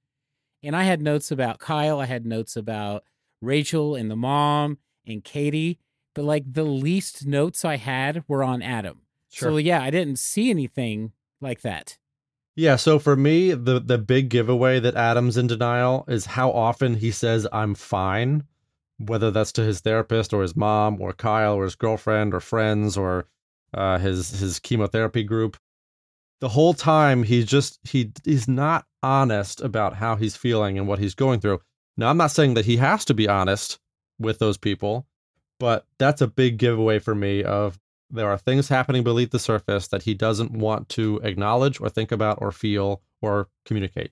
[0.62, 3.04] and I had notes about Kyle, I had notes about
[3.42, 5.80] Rachel and the mom and Katie,
[6.14, 9.02] but like the least notes I had were on Adam.
[9.30, 9.52] Sure.
[9.52, 11.98] So yeah, I didn't see anything like that.
[12.56, 16.96] Yeah, so for me, the the big giveaway that Adam's in denial is how often
[16.96, 18.44] he says I'm fine
[19.00, 22.98] whether that's to his therapist or his mom or Kyle or his girlfriend or friends
[22.98, 23.28] or
[23.74, 25.58] uh, his his chemotherapy group.
[26.42, 31.00] The whole time he's just he he's not honest about how he's feeling and what
[31.00, 31.62] he's going through.
[32.00, 33.78] Now I'm not saying that he has to be honest
[34.18, 35.06] with those people,
[35.60, 37.78] but that's a big giveaway for me of
[38.10, 42.14] there are things happening beneath the surface that he doesn't want to acknowledge or think
[42.14, 44.12] about or feel or communicate.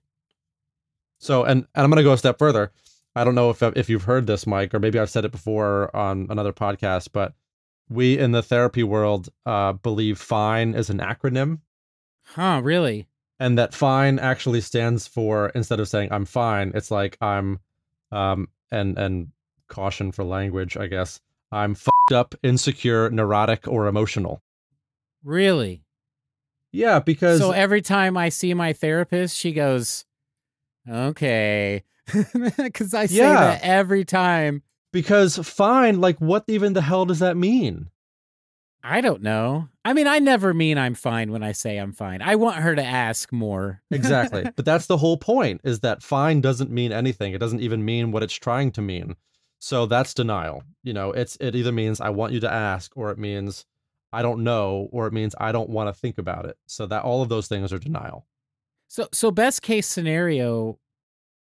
[1.19, 2.73] So and, and I'm going to go a step further.
[3.15, 5.95] I don't know if if you've heard this, Mike, or maybe I've said it before
[5.95, 7.35] on another podcast, but
[7.89, 11.59] we in the therapy world uh, believe FINE is an acronym.
[12.25, 12.59] Huh?
[12.61, 13.07] Really?
[13.39, 17.59] And that FINE actually stands for instead of saying I'm fine, it's like I'm,
[18.11, 19.27] um, and and
[19.67, 21.19] caution for language, I guess.
[21.51, 24.41] I'm fucked up, insecure, neurotic, or emotional.
[25.23, 25.83] Really?
[26.71, 30.05] Yeah, because so every time I see my therapist, she goes,
[30.89, 31.83] "Okay."
[32.57, 33.33] Because I say yeah.
[33.33, 34.63] that every time.
[34.93, 37.89] Because fine, like what even the hell does that mean?
[38.83, 39.67] I don't know.
[39.83, 42.21] I mean, I never mean I'm fine when I say I'm fine.
[42.21, 43.81] I want her to ask more.
[43.91, 44.45] exactly.
[44.55, 47.33] But that's the whole point is that fine doesn't mean anything.
[47.33, 49.15] It doesn't even mean what it's trying to mean.
[49.59, 50.63] So that's denial.
[50.83, 53.65] You know, it's it either means I want you to ask or it means
[54.13, 56.57] I don't know or it means I don't want to think about it.
[56.67, 58.25] So that all of those things are denial.
[58.87, 60.79] So so best case scenario,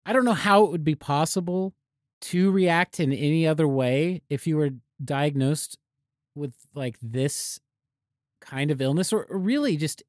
[0.05, 1.73] I don't know how it would be possible
[2.21, 4.69] to react in any other way if you were
[5.03, 5.77] diagnosed
[6.35, 7.59] with like this
[8.41, 10.03] kind of illness or, really just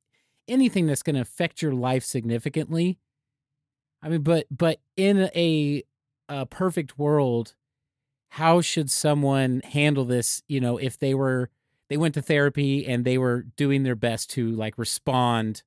[0.48, 2.98] anything that's going to affect your life significantly.
[4.02, 5.82] I mean, but but in a,
[6.28, 7.54] a perfect world,
[8.28, 10.42] how should someone handle this?
[10.48, 11.50] You know, if they were
[11.88, 15.62] they went to therapy and they were doing their best to like respond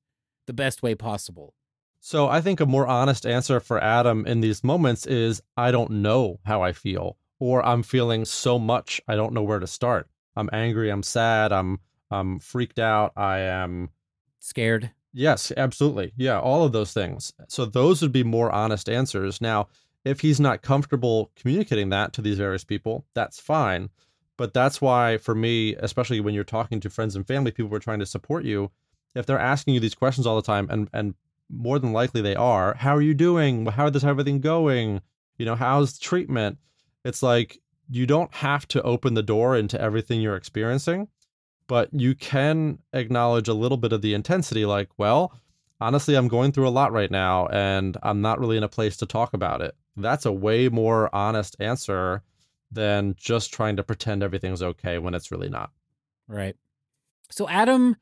[0.46, 1.54] the best way possible.
[2.00, 5.90] So I think a more honest answer for Adam in these moments is I don't
[5.90, 10.08] know how I feel or I'm feeling so much I don't know where to start.
[10.38, 13.90] I'm angry, I'm sad, I'm I'm freaked out, I am
[14.38, 14.90] scared.
[15.12, 16.12] Yes, absolutely.
[16.16, 17.32] Yeah, all of those things.
[17.48, 19.40] So those would be more honest answers.
[19.40, 19.68] Now,
[20.04, 23.90] if he's not comfortable communicating that to these various people, that's fine.
[24.36, 27.74] But that's why, for me, especially when you're talking to friends and family, people who
[27.74, 28.70] are trying to support you,
[29.16, 31.14] if they're asking you these questions all the time, and and
[31.50, 33.66] more than likely they are, how are you doing?
[33.66, 35.00] How is everything going?
[35.38, 36.58] You know, how's treatment?
[37.04, 37.58] It's like
[37.90, 41.08] you don't have to open the door into everything you're experiencing,
[41.66, 45.32] but you can acknowledge a little bit of the intensity, like, well,
[45.80, 48.96] honestly, I'm going through a lot right now, and I'm not really in a place
[48.98, 49.74] to talk about it.
[49.96, 52.22] That's a way more honest answer
[52.70, 55.70] than just trying to pretend everything's okay when it's really not.
[56.26, 56.56] Right.
[57.30, 57.96] So Adam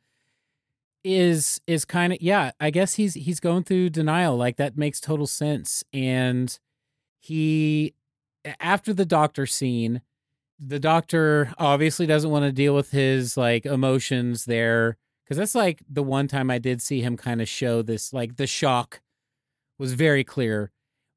[1.04, 4.36] is is kind of yeah, I guess he's he's going through denial.
[4.36, 5.84] Like that makes total sense.
[5.92, 6.58] And
[7.20, 7.94] he
[8.60, 10.02] after the doctor scene,
[10.58, 15.82] the doctor obviously doesn't want to deal with his like emotions there because that's like
[15.88, 19.00] the one time I did see him kind of show this like the shock
[19.78, 20.70] was very clear.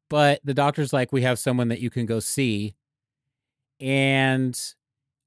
[0.10, 2.76] But the doctor's like, we have someone that you can go see.
[3.80, 4.60] And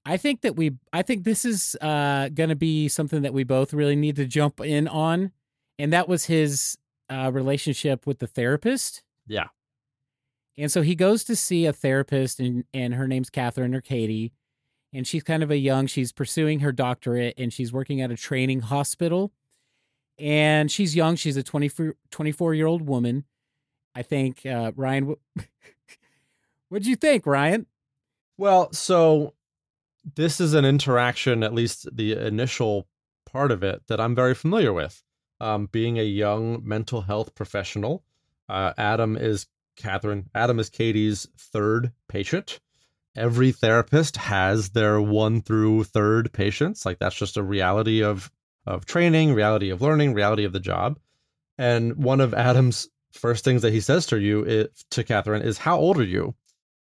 [0.04, 3.72] I think that we I think this is uh gonna be something that we both
[3.72, 5.32] really need to jump in on.
[5.78, 6.76] And that was his
[7.08, 9.02] uh relationship with the therapist.
[9.26, 9.46] Yeah.
[10.58, 14.32] And so he goes to see a therapist and and her name's Catherine or Katie.
[14.92, 18.16] And she's kind of a young, she's pursuing her doctorate and she's working at a
[18.16, 19.32] training hospital.
[20.18, 23.24] And she's young, she's a 24, 24 year old woman.
[23.94, 25.14] I think uh Ryan
[26.68, 27.66] What'd you think, Ryan?
[28.38, 29.34] Well, so
[30.14, 32.88] this is an interaction, at least the initial
[33.30, 35.02] part of it, that I'm very familiar with.
[35.40, 38.04] Um, being a young mental health professional,
[38.48, 39.46] uh, Adam is
[39.82, 40.30] Catherine.
[40.34, 42.60] Adam is Katie's third patient.
[43.16, 46.86] Every therapist has their one through third patients.
[46.86, 48.30] Like that's just a reality of
[48.66, 50.98] of training, reality of learning, reality of the job.
[51.58, 55.78] And one of Adam's first things that he says to you to Catherine is, "How
[55.78, 56.34] old are you?"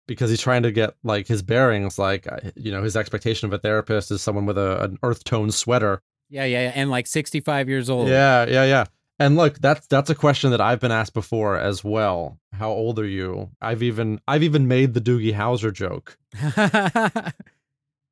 [0.08, 3.58] because he's trying to get like his bearings like you know his expectation of a
[3.58, 7.90] therapist is someone with a, an earth tone sweater yeah yeah and like 65 years
[7.90, 8.86] old yeah yeah yeah
[9.20, 13.00] and look that's that's a question that i've been asked before as well how old
[13.00, 13.50] are you?
[13.62, 16.18] I've even i've even made the doogie howser joke.
[16.32, 17.34] Because,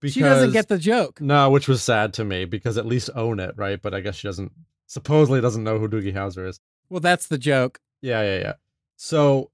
[0.14, 1.22] she doesn't get the joke.
[1.22, 3.82] No which was sad to me because at least own it right?
[3.82, 4.52] But i guess she doesn't
[4.88, 6.60] supposedly doesn't know who doogie howser is.
[6.90, 7.80] Well that's the joke.
[8.02, 8.54] Yeah yeah yeah.
[8.98, 9.52] So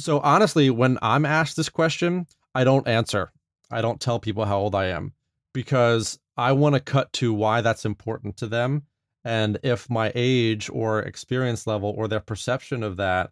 [0.00, 3.32] so honestly, when I'm asked this question, I don't answer.
[3.70, 5.12] I don't tell people how old I am
[5.52, 8.84] because I want to cut to why that's important to them.
[9.24, 13.30] And if my age or experience level or their perception of that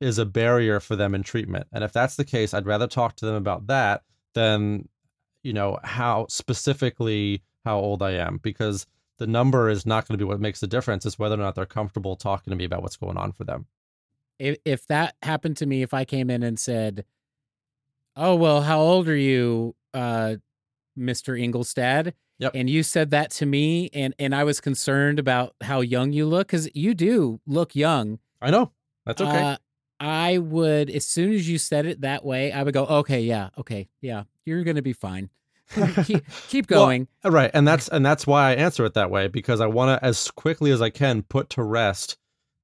[0.00, 1.66] is a barrier for them in treatment.
[1.72, 4.02] And if that's the case, I'd rather talk to them about that
[4.34, 4.88] than,
[5.42, 8.86] you know, how specifically how old I am because
[9.18, 11.04] the number is not going to be what makes the difference.
[11.04, 13.66] It's whether or not they're comfortable talking to me about what's going on for them
[14.38, 17.04] if if that happened to me, if I came in and said,
[18.16, 20.36] "Oh well, how old are you, uh,
[20.96, 22.52] Mister Engelstad?" Yep.
[22.54, 26.26] And you said that to me, and and I was concerned about how young you
[26.26, 28.20] look because you do look young.
[28.40, 28.72] I know
[29.04, 29.42] that's okay.
[29.42, 29.56] Uh,
[30.00, 33.50] I would, as soon as you said it that way, I would go, "Okay, yeah,
[33.58, 35.30] okay, yeah, you're gonna be fine."
[36.04, 37.08] keep, keep going.
[37.22, 40.00] Well, right, and that's and that's why I answer it that way because I want
[40.00, 42.16] to, as quickly as I can, put to rest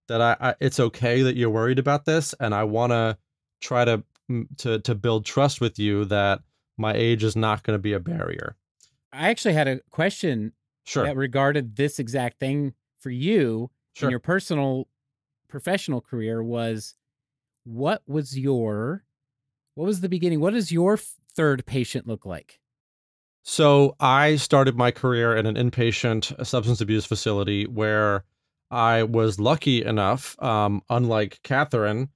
[0.09, 3.19] that I, I it's okay that you're worried about this, and I want to
[3.61, 6.41] try to mm, to to build trust with you that
[6.77, 8.57] my age is not going to be a barrier.
[9.13, 10.53] I actually had a question
[10.85, 11.05] sure.
[11.05, 14.09] that regarded this exact thing for you sure.
[14.09, 14.89] in your personal
[15.49, 16.95] professional career was
[17.65, 19.05] what was your
[19.75, 22.61] what was the beginning what does your third patient look like
[23.43, 28.25] so i started my career in an inpatient substance abuse facility where
[28.75, 32.09] I was lucky enough, um, unlike Catherine,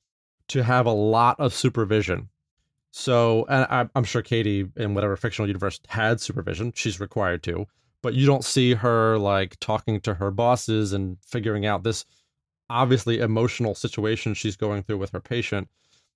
[0.48, 2.30] to have a lot of supervision.
[2.90, 6.72] So, and I, I'm sure Katie in whatever fictional universe had supervision.
[6.74, 7.66] She's required to,
[8.02, 12.04] but you don't see her like talking to her bosses and figuring out this
[12.70, 15.68] obviously emotional situation she's going through with her patient.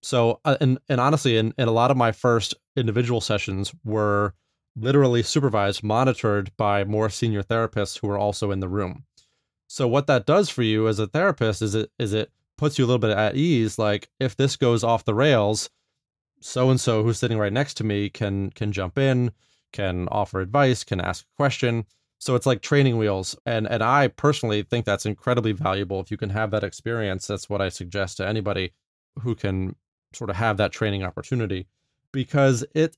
[0.02, 4.34] So, uh, and and honestly, in, in a lot of my first individual sessions were
[4.76, 9.04] literally supervised, monitored by more senior therapists who were also in the room.
[9.68, 12.84] So what that does for you as a therapist is it is it puts you
[12.84, 13.78] a little bit at ease.
[13.78, 15.70] Like if this goes off the rails,
[16.40, 19.32] so and so who's sitting right next to me can can jump in,
[19.72, 21.86] can offer advice, can ask a question.
[22.22, 23.36] So it's like training wheels.
[23.46, 25.98] And and I personally think that's incredibly valuable.
[25.98, 28.74] If you can have that experience, that's what I suggest to anybody
[29.22, 29.74] who can
[30.12, 31.66] sort of have that training opportunity.
[32.12, 32.96] Because it,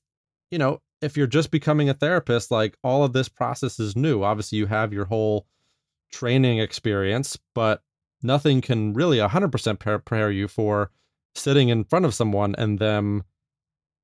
[0.51, 4.21] you know, if you're just becoming a therapist, like all of this process is new.
[4.21, 5.47] Obviously, you have your whole
[6.11, 7.81] training experience, but
[8.21, 10.91] nothing can really 100% prepare you for
[11.33, 13.23] sitting in front of someone and them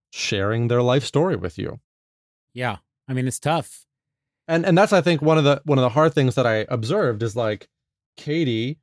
[0.10, 1.80] sharing their life story with you.
[2.56, 2.78] Yeah.
[3.08, 3.86] I mean, it's tough.
[4.52, 6.66] And and that's I think one of the one of the hard things that I
[6.68, 7.70] observed is like
[8.18, 8.80] Katie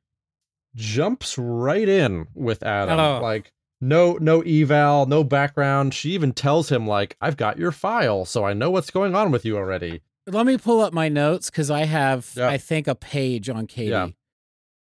[0.75, 2.99] jumps right in with Adam.
[2.99, 3.21] Oh.
[3.21, 5.93] Like no no eval, no background.
[5.93, 9.29] She even tells him like I've got your file, so I know what's going on
[9.29, 10.01] with you already.
[10.25, 12.49] Let me pull up my notes because I have, Yeah.
[12.49, 13.91] I think, a page on Katie.
[13.91, 14.07] Yeah.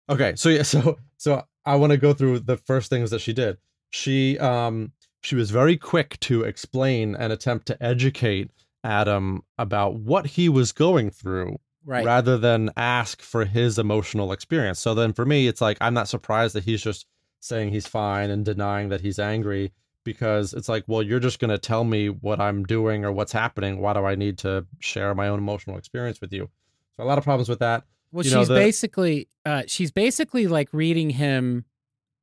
[0.09, 3.31] Okay, so yeah, so so I want to go through the first things that she
[3.31, 3.57] did.
[3.91, 8.51] She um she was very quick to explain and attempt to educate
[8.85, 12.05] Adam about what he was going through Right.
[12.05, 14.79] rather than ask for his emotional experience.
[14.79, 17.05] So then for me it's like I'm not surprised that he's just
[17.39, 19.71] saying he's fine and denying that he's angry
[20.03, 23.31] because it's like, well, you're just going to tell me what I'm doing or what's
[23.31, 23.79] happening.
[23.81, 26.49] Why do I need to share my own emotional experience with you?
[26.95, 27.83] So a lot of problems with that.
[28.11, 31.65] Well, you know, she's the- basically, uh, she's basically like reading him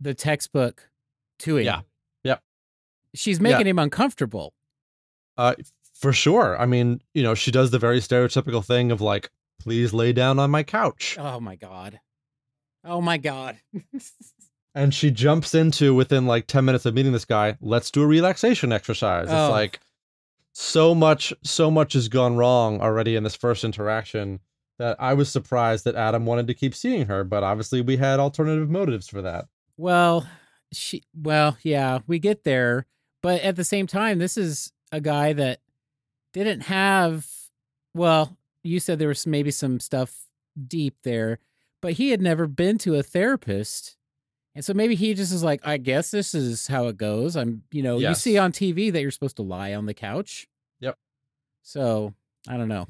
[0.00, 0.90] the textbook
[1.40, 1.64] to him.
[1.66, 1.80] Yeah.
[2.24, 2.42] Yep.
[3.14, 3.42] She's Yeah.
[3.42, 4.54] making him uncomfortable.
[5.36, 5.54] Uh,
[6.02, 6.60] for sure.
[6.60, 9.30] I mean, you know, she does the very stereotypical thing of like,
[9.60, 11.16] please lay down on my couch.
[11.18, 12.00] Oh my god.
[12.84, 13.56] Oh my god.
[14.74, 18.06] And she jumps into within like 10 minutes of meeting this guy, let's do a
[18.06, 19.26] relaxation exercise.
[19.28, 19.44] Oh.
[19.44, 19.80] It's like
[20.52, 24.40] so much, so much has gone wrong already in this first interaction
[24.78, 28.18] that I was surprised that Adam wanted to keep seeing her, but obviously we had
[28.18, 29.44] alternative motives for that.
[29.76, 30.26] well,
[30.72, 31.02] she.
[31.14, 32.86] Well, yeah, we get there,
[33.22, 35.60] but at the same time, this is a guy that
[36.32, 37.26] didn't have.
[37.94, 40.26] Well, you said there was maybe some stuff
[40.66, 41.38] deep there,
[41.80, 43.96] but he had never been to a therapist.
[44.54, 47.36] And so maybe he just is like, I guess this is how it goes.
[47.36, 50.46] I'm, you know, you see on TV that you're supposed to lie on the couch.
[50.80, 50.98] Yep.
[51.62, 52.12] So
[52.46, 52.86] I don't know.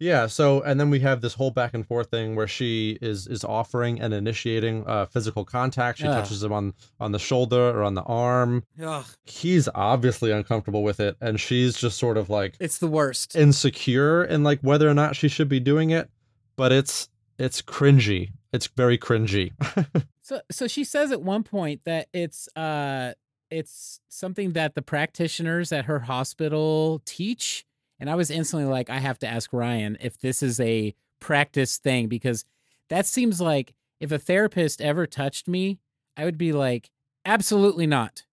[0.00, 3.26] Yeah, so and then we have this whole back and forth thing where she is
[3.26, 5.98] is offering and initiating uh physical contact.
[5.98, 6.14] She Ugh.
[6.22, 8.62] touches him on on the shoulder or on the arm.
[8.82, 13.34] Ugh, He's obviously uncomfortable with it and she's just sort of like it's the worst.
[13.34, 16.08] insecure in like whether or not she should be doing it,
[16.56, 18.30] but it's it's cringy.
[18.52, 19.52] It's very cringy.
[20.22, 23.14] So so she says at one point that it's uh
[23.50, 27.64] it's something that the practitioners at her hospital teach
[28.00, 31.78] and I was instantly like I have to ask Ryan if this is a practice
[31.78, 32.44] thing because
[32.88, 35.78] that seems like if a therapist ever touched me
[36.16, 36.90] I would be like
[37.24, 38.24] absolutely not.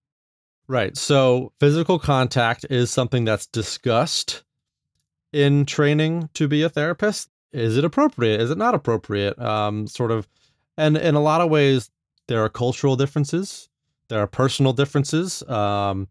[0.67, 0.97] Right.
[0.97, 4.43] So physical contact is something that's discussed
[5.31, 7.29] in training to be a therapist.
[7.53, 8.41] Is it appropriate?
[8.41, 9.37] Is it not appropriate?
[9.39, 10.27] Um, sort of,
[10.77, 11.91] and in a lot of ways,
[12.27, 13.69] there are cultural differences.
[14.07, 15.43] There are personal differences.
[15.43, 16.07] Um,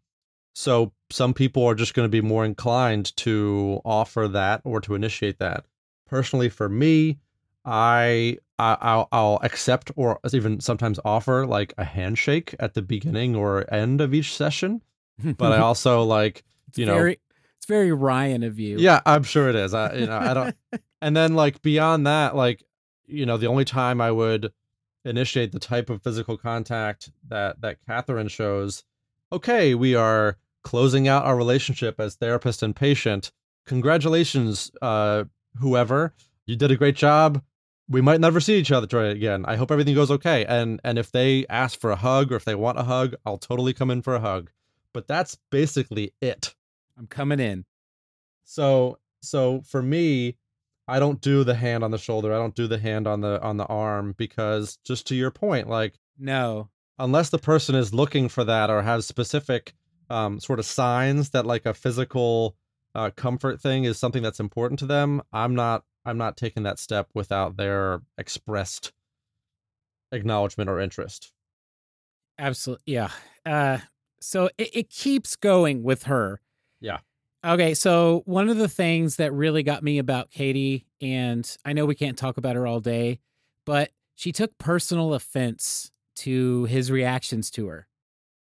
[0.55, 4.97] so some people are just going to be more inclined to offer that or to
[4.97, 5.65] initiate that.
[6.09, 7.19] Personally, for me,
[7.65, 13.37] I, I I'll, I'll accept or even sometimes offer like a handshake at the beginning
[13.37, 14.83] or end of each session.
[15.23, 18.79] But I also like it's you know- it's very Ryan of you.
[18.79, 19.73] yeah, I'm sure it is.
[19.73, 20.57] I you know I don't.
[21.01, 22.65] and then like beyond that, like
[23.07, 24.53] you know, the only time I would
[25.05, 28.83] initiate the type of physical contact that that Catherine shows.
[29.33, 33.31] Okay, we are closing out our relationship as therapist and patient.
[33.67, 35.25] Congratulations, uh,
[35.59, 36.15] whoever
[36.47, 37.43] you did a great job.
[37.89, 39.45] We might never see each other again.
[39.47, 40.45] I hope everything goes okay.
[40.47, 43.37] And and if they ask for a hug or if they want a hug, I'll
[43.39, 44.51] totally come in for a hug.
[44.95, 46.55] But that's basically it.
[46.99, 47.65] I'm coming in.
[48.45, 50.37] So so for me,
[50.89, 52.33] I don't do the hand on the shoulder.
[52.33, 55.69] I don't do the hand on the on the arm because just to your point,
[55.69, 56.71] like No.
[56.99, 59.75] unless the person is looking for that or has specific
[60.11, 62.57] um, sort of signs that like a physical
[62.95, 66.79] uh, comfort thing is something that's important to them, I'm not I'm not taking that
[66.79, 68.93] step without their expressed
[70.13, 71.33] acknowledgement or interest.
[72.39, 72.83] Absolutely.
[72.87, 73.11] Yeah.
[73.47, 73.79] Uh,
[74.21, 76.41] so it, it keeps going with her.
[76.81, 76.99] Yeah.
[77.45, 77.75] Okay.
[77.75, 81.95] So one of the things that really got me about Katie, and I know we
[81.95, 83.21] can't talk about her all day,
[83.65, 87.87] but she took personal offense to his reactions to her.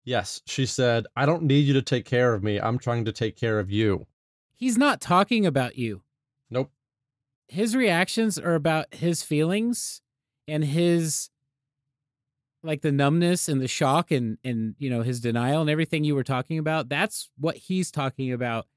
[0.03, 2.59] Yes, she said, "I don't need you to take care of me.
[2.59, 4.07] I'm trying to take care of you."
[4.55, 6.01] He's not talking about you.
[6.49, 6.71] Nope.
[7.47, 10.01] His reactions are about his feelings
[10.47, 11.29] and his
[12.63, 16.15] like the numbness and the shock and and you know his denial and everything you
[16.15, 18.67] were talking about that's what he's talking about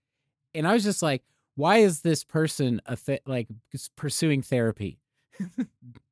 [0.54, 1.22] and i was just like
[1.56, 3.48] why is this person a th- like
[3.96, 4.98] pursuing therapy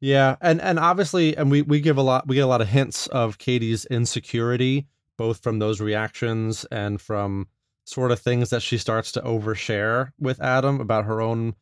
[0.00, 2.68] Yeah, and and obviously, and we we give a lot, we get a lot of
[2.68, 4.86] hints of Katie's insecurity,
[5.16, 7.48] both from those reactions and from
[7.84, 11.54] sort of things that she starts to overshare with Adam about her own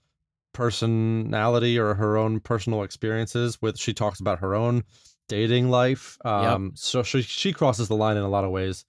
[0.52, 3.60] personality or her own personal experiences.
[3.60, 4.84] With she talks about her own
[5.28, 6.18] dating life.
[6.24, 8.84] Um, So she, she crosses the line in a lot of ways.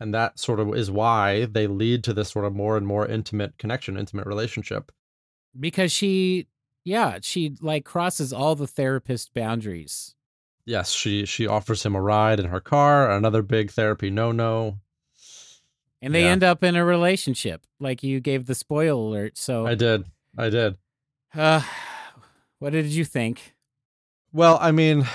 [0.00, 3.06] And that sort of is why they lead to this sort of more and more
[3.06, 4.90] intimate connection, intimate relationship.
[5.58, 6.48] because she
[6.84, 10.14] yeah she like crosses all the therapist boundaries
[10.66, 13.10] Yes, she she offers him a ride in her car.
[13.10, 14.78] Another big therapy no no.
[16.00, 16.30] and they Yeah.
[16.30, 20.06] end up in a relationship like you gave the spoil alert so I did,
[20.38, 20.78] I did.
[21.34, 21.60] uh
[22.60, 23.54] what did you think
[24.32, 25.06] Well, I mean,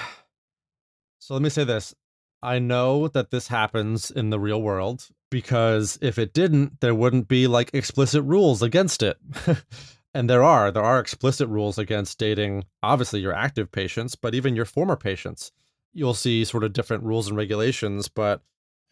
[1.17, 1.95] so let me say this.
[2.43, 7.27] I know that this happens in the real world because if it didn't, there wouldn't
[7.27, 9.17] be like explicit rules against it.
[10.13, 10.71] and there are.
[10.71, 15.51] There are explicit rules against dating, obviously, your active patients, but even your former patients.
[15.93, 18.41] You'll see sort of different rules and regulations, but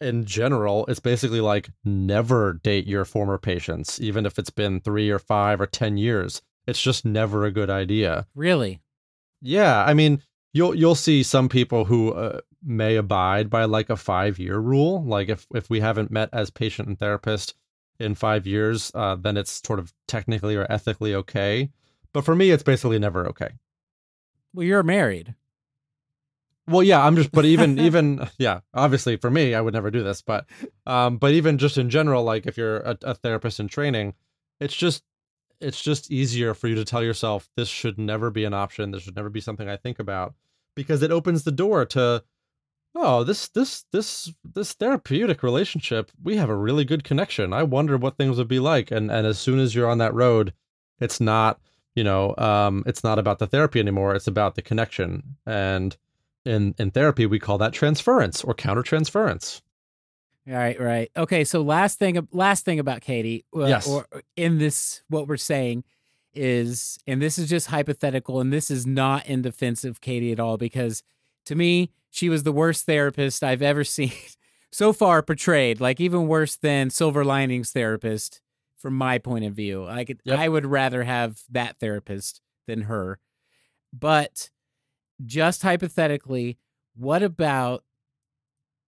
[0.00, 5.10] in general, it's basically like never date your former patients, even if it's been three
[5.10, 6.42] or five or 10 years.
[6.66, 8.26] It's just never a good idea.
[8.34, 8.80] really
[9.40, 13.96] Yeah, I mean, you'll you'll see some people who uh, may abide by like a
[13.96, 15.02] five year rule.
[15.04, 17.54] Like if if we haven't met as patient and therapist
[17.98, 21.70] in five years, uh, then it's sort of technically or ethically okay.
[22.12, 23.50] But for me, it's basically never okay.
[24.54, 25.34] well you're married
[26.66, 30.02] Well, yeah, I'm just, but even even yeah, obviously for me, I would never do
[30.02, 30.22] this.
[30.22, 30.46] But
[30.86, 34.14] um, but even just in general, like if you're a, a therapist in training,
[34.60, 35.02] it's just
[35.60, 38.90] it's just easier for you to tell yourself this should never be an option.
[38.90, 40.34] This should never be something I think about
[40.74, 42.22] because it opens the door to
[43.00, 47.52] oh this this this this therapeutic relationship we have a really good connection.
[47.52, 48.90] I wonder what things would be like.
[48.90, 50.52] And and as soon as you're on that road
[51.00, 51.60] it's not
[51.94, 54.14] you know um it's not about the therapy anymore.
[54.14, 55.36] It's about the connection.
[55.46, 55.96] And
[56.44, 59.62] in in therapy we call that transference or countertransference.
[60.46, 61.10] Right right.
[61.16, 63.86] Okay so last thing last thing about katie uh, Yes.
[63.86, 65.84] or in this what we're saying
[66.34, 70.38] is and this is just hypothetical and this is not in defense of katie at
[70.40, 71.02] all because
[71.46, 74.12] to me she was the worst therapist i've ever seen
[74.70, 78.40] so far portrayed like even worse than silver linings therapist
[78.78, 79.86] from my point of view.
[79.86, 80.38] I could Yep.
[80.38, 83.18] i would rather have that therapist than her.
[83.92, 84.50] But
[85.24, 86.58] just hypothetically
[86.94, 87.84] what about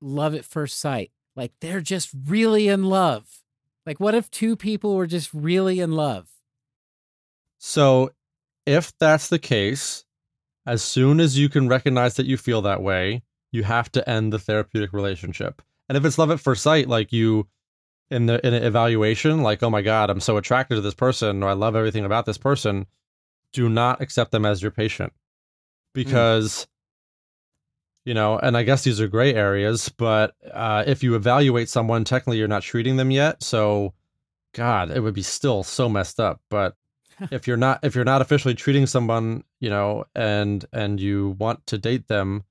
[0.00, 1.10] love at first sight?
[1.34, 3.42] Like they're just really in love.
[3.86, 6.28] Like what if two people were just really in love?
[7.58, 8.10] So,
[8.64, 10.04] if that's the case,
[10.66, 14.32] as soon as you can recognize that you feel that way, you have to end
[14.32, 15.62] the therapeutic relationship.
[15.88, 17.48] And if it's love at first sight, like you
[18.10, 21.42] in the in an evaluation, like, oh my God, I'm so attracted to this person,
[21.42, 22.86] or I love everything about this person,
[23.52, 25.12] do not accept them as your patient.
[25.92, 26.68] Because
[28.04, 32.04] you know, and I guess these are gray areas, but uh, if you evaluate someone,
[32.04, 33.42] technically you're not treating them yet.
[33.42, 33.92] So,
[34.54, 36.40] God, it would be still so messed up.
[36.48, 36.76] But
[37.30, 41.66] if you're not if you're not officially treating someone, you know, and and you want
[41.68, 42.44] to date them,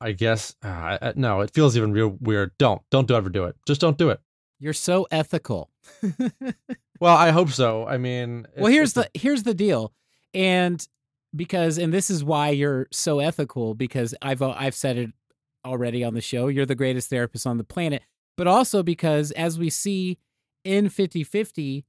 [0.00, 2.52] I guess uh, no, it feels even real weird.
[2.58, 3.56] Don't don't ever do it.
[3.66, 4.20] Just don't do it.
[4.58, 5.70] you're so ethical
[7.00, 7.86] Well, I hope so.
[7.86, 9.92] I mean, well it- here's the here's the deal
[10.34, 10.86] and
[11.34, 15.10] because and this is why you're so ethical because i've uh, i've said it
[15.64, 18.02] already on the show you're the greatest therapist on the planet
[18.36, 20.18] but also because as we see
[20.64, 21.84] in 50-50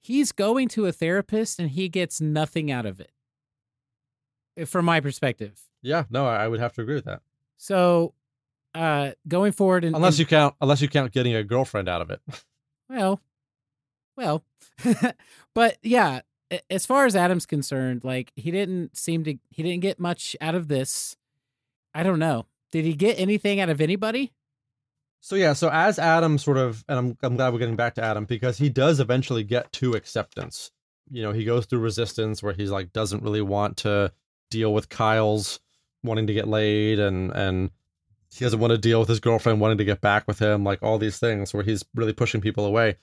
[0.00, 3.10] he's going to a therapist and he gets nothing out of it
[4.56, 7.22] eh, from my perspective yeah, no, I I would have to agree with that.
[7.56, 8.12] so
[8.74, 12.02] uh going forward and Unless and- you count unless you count getting a girlfriend out
[12.02, 12.20] of it.
[12.90, 13.20] Well,
[14.16, 14.44] well,
[15.54, 16.22] but yeah,
[16.70, 20.54] as far as Adam's concerned, like he didn't seem to he didn't get much out
[20.54, 21.14] of this.
[21.94, 22.46] I don't know.
[22.72, 24.32] Did he get anything out of anybody?
[25.20, 28.04] So yeah, so as Adam sort of, and I'm I'm glad we're getting back to
[28.04, 30.70] Adam because he does eventually get to acceptance.
[31.10, 34.12] You know, he goes through resistance where he's like doesn't really want to
[34.50, 35.60] deal with Kyle's
[36.02, 37.70] wanting to get laid and and
[38.32, 40.82] he doesn't want to deal with his girlfriend wanting to get back with him, like
[40.82, 42.96] all these things where he's really pushing people away.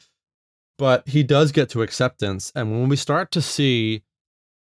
[0.78, 4.04] But he does get to acceptance, and when we start to see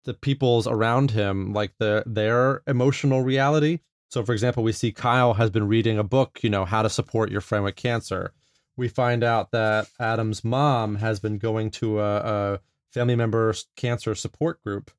[0.03, 3.79] the people's around him, like the their emotional reality,
[4.11, 6.89] so, for example, we see Kyle has been reading a book, you know, how to
[6.89, 8.33] support your friend with cancer.
[8.75, 12.59] We find out that Adam's mom has been going to a, a
[12.89, 14.91] family member cancer support group.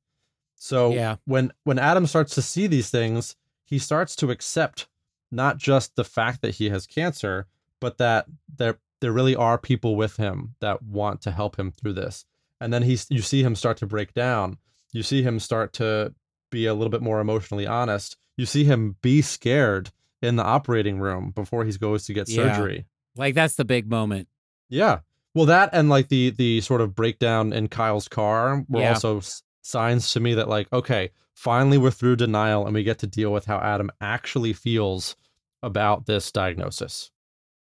[0.55, 1.17] So Yeah.
[1.25, 4.87] when when Adam starts to see these things, he starts to accept
[5.31, 7.45] not just the fact that he has cancer,
[7.79, 8.25] but that
[8.57, 12.25] there there really are people with him that want to help him through this.
[12.59, 14.57] And then he's you see him start to break down.
[14.91, 16.15] You see him start to
[16.53, 18.15] be a little bit more emotionally honest.
[18.37, 19.91] You see him be scared
[20.21, 22.55] in the operating room before he goes to get Yeah.
[22.55, 22.85] surgery.
[23.15, 24.27] Like that's the big moment.
[24.69, 24.99] Yeah.
[25.35, 28.89] Well, that and like the the sort of breakdown in Kyle's car were Yeah.
[28.93, 29.21] also
[29.61, 33.31] signs to me that like okay finally we're through denial and we get to deal
[33.31, 35.15] with how adam actually feels
[35.63, 37.09] about this diagnosis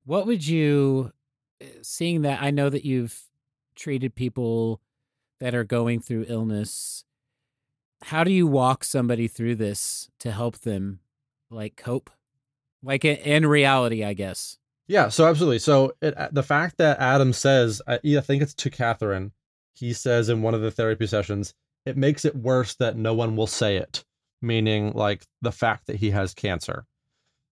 [0.06, 1.12] What would you,
[1.62, 3.22] uh, seeing that I know that you've
[3.76, 4.82] treated people
[5.42, 7.04] that are going through illness,
[8.04, 11.00] how do you walk somebody through this to help them
[11.50, 12.10] like cope?
[12.84, 14.58] Like in, reality, I guess.
[14.88, 15.60] Yeah, so absolutely.
[15.60, 19.32] So it, uh, the fact that Adam says, I, I think it's to Catherine,
[19.74, 21.54] he says in one of the therapy sessions,
[21.86, 24.04] it makes it worse that no one will say it,
[24.42, 26.86] meaning like the fact that he has cancer.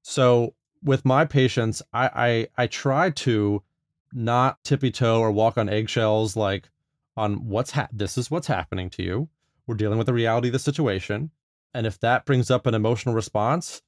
[0.02, 3.64] So with my patients, I I, I try to
[4.12, 6.70] not tippy toe or walk on eggshells, like
[7.16, 9.30] on what's ha- this is what's happening to you.
[9.70, 11.30] We're dealing with the reality of the situation,
[11.76, 13.84] and if that brings up an emotional response,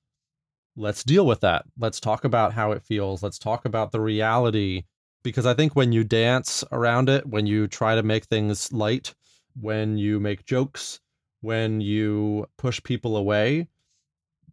[0.76, 1.66] let's deal with that.
[1.76, 3.24] Let's talk about how it feels.
[3.24, 4.84] Let's talk about the reality.
[5.24, 9.16] Because I think when you dance around it, when you try to make things light,
[9.60, 11.00] when you make jokes,
[11.40, 13.68] when you push people away,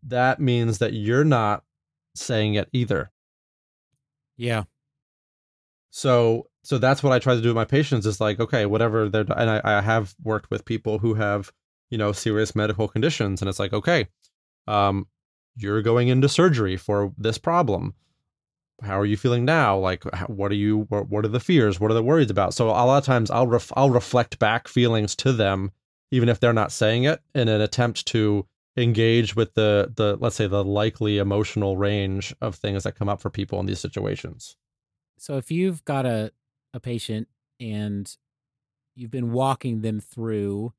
[0.04, 1.62] that means that you're not
[2.14, 3.10] saying it either.
[4.38, 4.62] Yeah.
[5.90, 9.08] So so that's what I try to do with my patients is like, okay, whatever
[9.08, 11.52] they're and I, I have worked with people who have,
[11.90, 14.08] you know, serious medical conditions, and it's like, okay,
[14.66, 15.06] um,
[15.56, 17.94] you're going into surgery for this problem.
[18.82, 19.76] How are you feeling now?
[19.76, 20.86] Like, what are you?
[20.88, 21.80] What, what are the fears?
[21.80, 22.54] What are the worries about?
[22.54, 25.72] So a lot of times I'll ref, I'll reflect back feelings to them,
[26.10, 28.46] even if they're not saying it, in an attempt to
[28.76, 33.20] engage with the the let's say the likely emotional range of things that come up
[33.20, 34.56] for people in these situations.
[35.18, 36.30] So if you've got a
[36.74, 37.28] a patient
[37.60, 38.16] and
[38.94, 40.72] you've been walking them through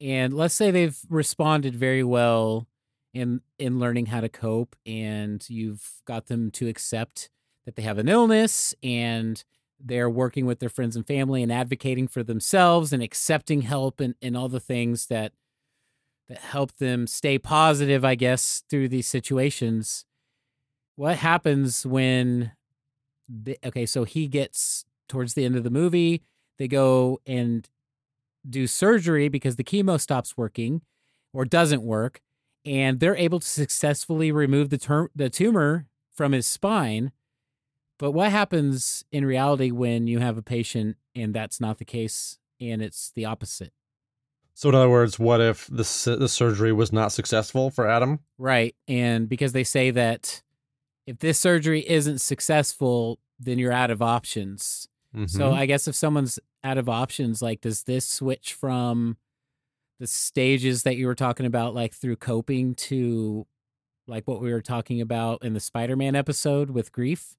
[0.00, 2.66] and let's say they've responded very well
[3.12, 7.30] in in learning how to cope and you've got them to accept
[7.64, 9.44] that they have an illness and
[9.80, 14.14] they're working with their friends and family and advocating for themselves and accepting help and,
[14.22, 15.32] and all the things that
[16.28, 20.06] that help them stay positive, I guess, through these situations.
[20.96, 22.52] What happens when
[23.28, 26.22] the, okay, so he gets towards the end of the movie,
[26.58, 27.68] they go and
[28.48, 30.82] do surgery because the chemo stops working
[31.32, 32.20] or doesn't work
[32.64, 37.12] and they're able to successfully remove the term the tumor from his spine.
[37.98, 42.38] But what happens in reality when you have a patient and that's not the case
[42.60, 43.72] and it's the opposite?
[44.54, 48.20] So in other words, what if the the surgery was not successful for Adam?
[48.38, 48.74] Right.
[48.88, 50.42] And because they say that
[51.06, 54.88] if this surgery isn't successful, then you're out of options.
[55.26, 55.54] So Mhm.
[55.54, 59.16] I guess if someone's out of options, like does this switch from
[60.00, 63.46] the stages that you were talking about, like through coping to
[64.06, 67.36] like what we were talking about in the Spider-Man episode with grief?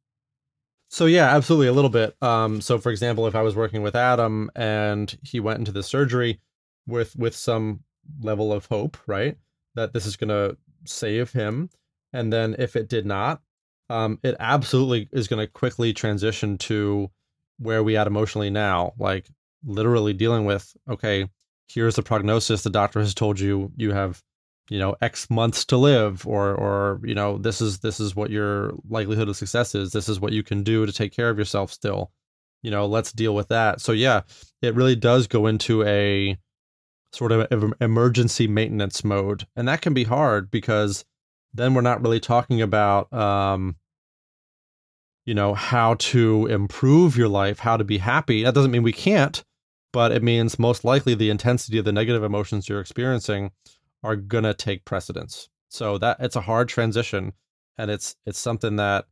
[0.89, 2.15] So yeah, absolutely a little bit.
[2.21, 5.83] Um, so for example, if I was working with Adam and he went into the
[5.83, 6.39] surgery
[6.87, 7.83] with with some
[8.21, 9.37] level of hope, right,
[9.73, 11.69] that this is going to save him,
[12.13, 13.41] and then if it did not,
[13.89, 17.09] um, it absolutely is going to quickly transition to
[17.57, 19.27] where we at emotionally now, like
[19.65, 21.27] literally dealing with okay,
[21.67, 24.21] here's the prognosis the doctor has told you you have
[24.69, 28.29] you know x months to live or or you know this is this is what
[28.29, 29.91] your likelihood of success is.
[29.91, 32.11] This is what you can do to take care of yourself still.
[32.61, 33.81] You know let's deal with that.
[33.81, 34.21] So yeah
[34.61, 36.37] it really does go into a
[37.13, 39.47] sort of emergency maintenance mode.
[39.55, 41.05] And that can be hard because
[41.53, 43.77] then we're not really talking about um
[45.25, 48.93] you know how to improve your life how to be happy that doesn't mean we
[48.93, 49.43] can't
[49.95, 53.49] but it means most likely the intensity of the negative emotions you're experiencing
[54.03, 55.47] are gonna take precedence.
[55.69, 57.31] So that it's a hard transition,
[57.77, 59.05] and it's it's something that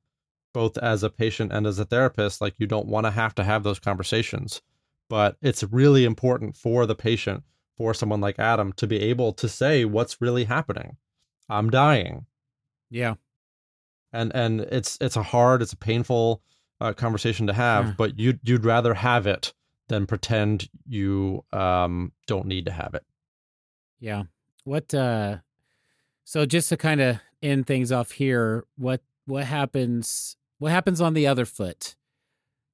[0.53, 3.45] both as a patient and as a therapist, like you don't want to have to
[3.45, 4.61] have those conversations,
[5.09, 7.43] but it's really important for the patient,
[7.77, 10.97] for someone like Adam, to be able to say what's really happening.
[11.47, 12.25] I'm dying,
[12.89, 13.15] Yeah.
[14.13, 16.41] And and it's it's a hard, it's a painful
[16.79, 17.93] uh, conversation to have, Yeah.
[17.97, 19.53] but you you'd rather have it
[19.89, 23.03] than pretend you um don't need to have it.
[23.99, 24.23] Yeah.
[24.63, 25.37] What uh
[26.23, 31.13] so just to kind of end things off here, what what happens what happens on
[31.13, 31.95] the other foot?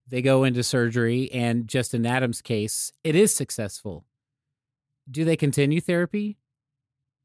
[0.08, 4.06] They go into surgery and just in Adam's case, it is successful.
[5.10, 6.38] Do they continue therapy?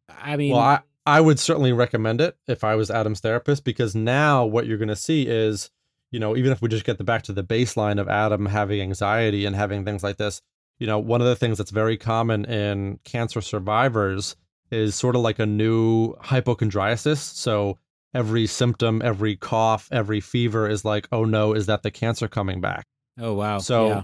[0.08, 3.94] I mean, well, I, I would certainly recommend it if I was Adam's therapist because
[3.94, 5.70] now what you're going to see is,
[6.10, 8.80] you know, even if we just get the back to the baseline of Adam having
[8.80, 10.40] anxiety and having things like this,
[10.78, 14.36] you know, one of the things that's very common in cancer survivors
[14.70, 17.18] is sort of like a new hypochondriasis.
[17.18, 17.78] So
[18.14, 22.60] every symptom, every cough, every fever is like, oh no, is that the cancer coming
[22.60, 22.86] back?
[23.20, 23.58] oh wow.
[23.58, 24.02] So yeah.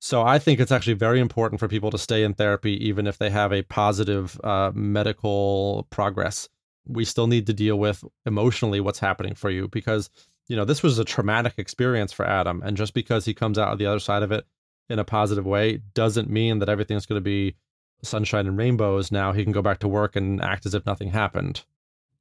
[0.00, 3.18] So I think it's actually very important for people to stay in therapy, even if
[3.18, 6.48] they have a positive uh, medical progress.
[6.86, 10.08] We still need to deal with emotionally what's happening for you because,
[10.48, 12.62] you know, this was a traumatic experience for Adam.
[12.64, 14.46] And just because he comes out of the other side of it
[14.88, 17.54] in a positive way doesn't mean that everything's going to be
[18.02, 19.12] sunshine and rainbows.
[19.12, 21.62] Now he can go back to work and act as if nothing happened.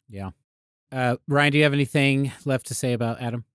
[0.10, 0.32] Yeah.
[0.92, 3.46] Uh, Ryan, do you have anything left to say about Adam?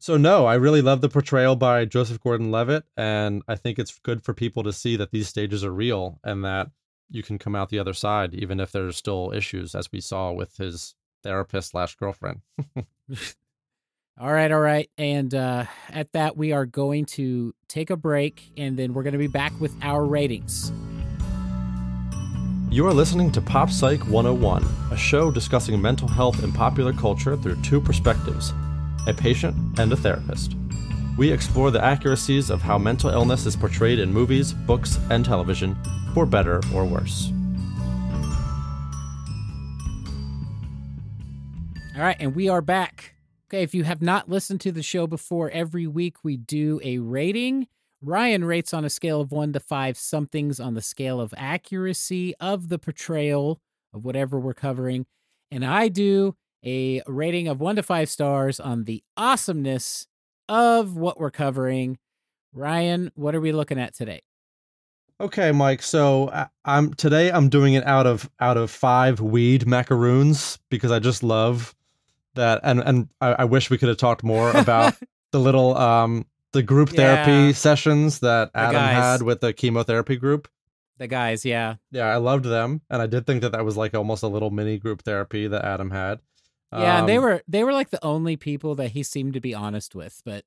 [0.00, 4.22] So no, I really love the portrayal by Joseph Gordon-Levitt, and I think it's good
[4.22, 6.70] for people to see that these stages are real and that
[7.10, 10.30] you can come out the other side, even if there's still issues, as we saw
[10.30, 10.94] with his
[11.24, 12.42] therapist slash girlfriend.
[14.20, 18.52] all right, all right, and uh, at that we are going to take a break,
[18.56, 20.72] and then we're going to be back with our ratings.
[22.70, 27.36] You are listening to Pop Psych 101, a show discussing mental health and popular culture
[27.36, 28.52] through two perspectives
[29.06, 30.54] a patient, and a therapist.
[31.16, 35.76] We explore the accuracies of how mental illness is portrayed in movies, books, and television,
[36.14, 37.32] for better or worse.
[41.96, 43.14] All right, and we are back.
[43.50, 46.98] Okay, if you have not listened to the show before, every week we do a
[46.98, 47.66] rating.
[48.00, 52.36] Ryan rates on a scale of one to five somethings on the scale of accuracy
[52.36, 53.60] of the portrayal
[53.92, 55.06] of whatever we're covering.
[55.50, 60.06] And I do a rating of one to five stars on the awesomeness
[60.48, 61.98] of what we're covering.
[62.52, 64.22] Ryan, what are we looking at today?
[65.20, 65.82] Okay, Mike.
[65.82, 70.92] So uh, I'm today I'm doing it out of out of five weed macaroons because
[70.92, 71.74] I just love
[72.34, 74.94] that, and and I, I wish we could have talked more about
[75.32, 77.52] the little um the group therapy yeah.
[77.52, 80.48] sessions that Adam had with the chemotherapy group.
[80.98, 83.94] The guys, yeah, yeah, I loved them, and I did think that that was like
[83.94, 86.20] almost a little mini group therapy that Adam had.
[86.72, 89.54] Yeah, um, they were they were like the only people that he seemed to be
[89.54, 90.44] honest with, but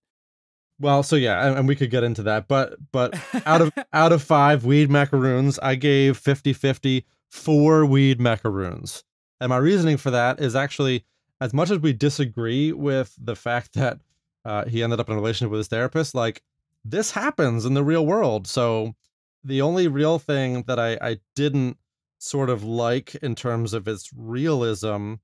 [0.80, 4.12] well, so yeah, and, and we could get into that, but but out of out
[4.12, 9.04] of 5 weed macaroons, I gave 50-50 four weed macaroons.
[9.40, 11.06] And my reasoning for that is actually
[11.40, 14.00] as much as we disagree with the fact that
[14.46, 16.44] uh, he ended up in a relationship with his therapist, like
[16.84, 18.48] this happens in the real world.
[18.48, 18.94] So
[19.44, 21.78] the only real thing that I, I didn't
[22.20, 25.16] sort of like in terms of its realism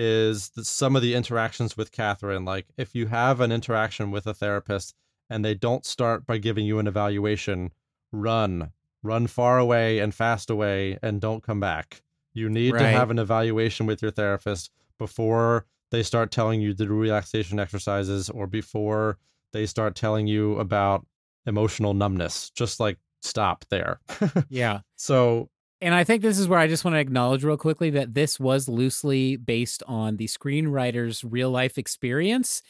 [0.00, 2.44] is the, some of the interactions with Catherine.
[2.44, 4.94] Like if you have an interaction with a therapist
[5.28, 7.72] and they don't start by giving you an evaluation,
[8.12, 8.70] run,
[9.02, 12.02] run far away and fast away and don't come back.
[12.32, 12.82] You need right.
[12.82, 17.58] to have an evaluation with your therapist before they start telling you to do relaxation
[17.58, 19.18] exercises or before
[19.52, 21.04] they start telling you about
[21.44, 22.50] emotional numbness.
[22.50, 23.98] Just like stop there.
[24.48, 24.80] yeah.
[24.94, 25.50] So
[25.80, 28.40] and I think this is where I just want to acknowledge real quickly that this
[28.40, 32.62] was loosely based on the screenwriter's real life experience.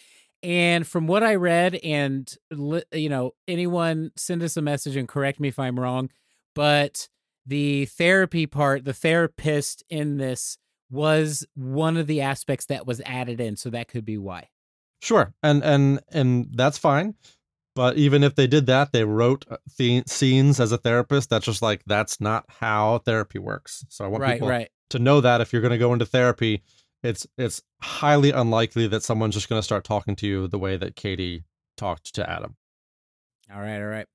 [0.43, 2.33] And from what I read, and
[2.93, 6.11] you know, anyone send us a message and correct me if I'm wrong,
[6.55, 7.09] but
[7.47, 10.59] the therapy part, the therapist in this
[10.91, 14.49] was one of the aspects that was added in, so that could be why.
[15.01, 17.15] Sure, and and and that's fine.
[17.79, 21.31] But even if they did that, they wrote uh, the- scenes as a therapist.
[21.31, 23.87] That's just like that's not how therapy works.
[23.89, 24.69] So I want right, people right.
[24.91, 26.65] to know that if you're going to go into therapy,
[27.05, 30.77] it's it's highly unlikely that someone's just going to start talking to you the way
[30.77, 31.45] that Katie
[31.77, 32.57] talked to Adam.
[33.55, 34.07] All right, all right.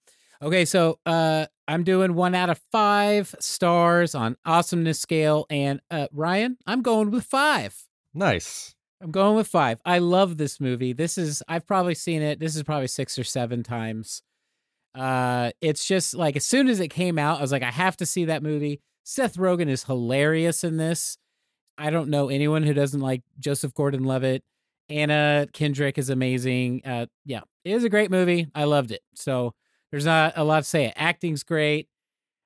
[0.41, 6.07] Okay, so uh I'm doing one out of five stars on awesomeness scale, and uh
[6.11, 7.81] Ryan, I'm going with five.
[8.13, 8.75] Nice.
[9.03, 9.81] I'm going with five.
[9.85, 10.93] I love this movie.
[10.93, 12.39] This is I've probably seen it.
[12.39, 14.21] This is probably six or seven times.
[14.95, 17.97] Uh, it's just like as soon as it came out, I was like, I have
[17.97, 18.79] to see that movie.
[19.03, 21.17] Seth Rogen is hilarious in this.
[21.77, 24.43] I don't know anyone who doesn't like Joseph Gordon-Levitt.
[24.87, 26.83] Anna Kendrick is amazing.
[26.85, 28.47] Uh, yeah, it is a great movie.
[28.55, 29.01] I loved it.
[29.15, 29.53] So
[29.91, 30.93] there's not a lot to say.
[30.95, 31.89] Acting's great.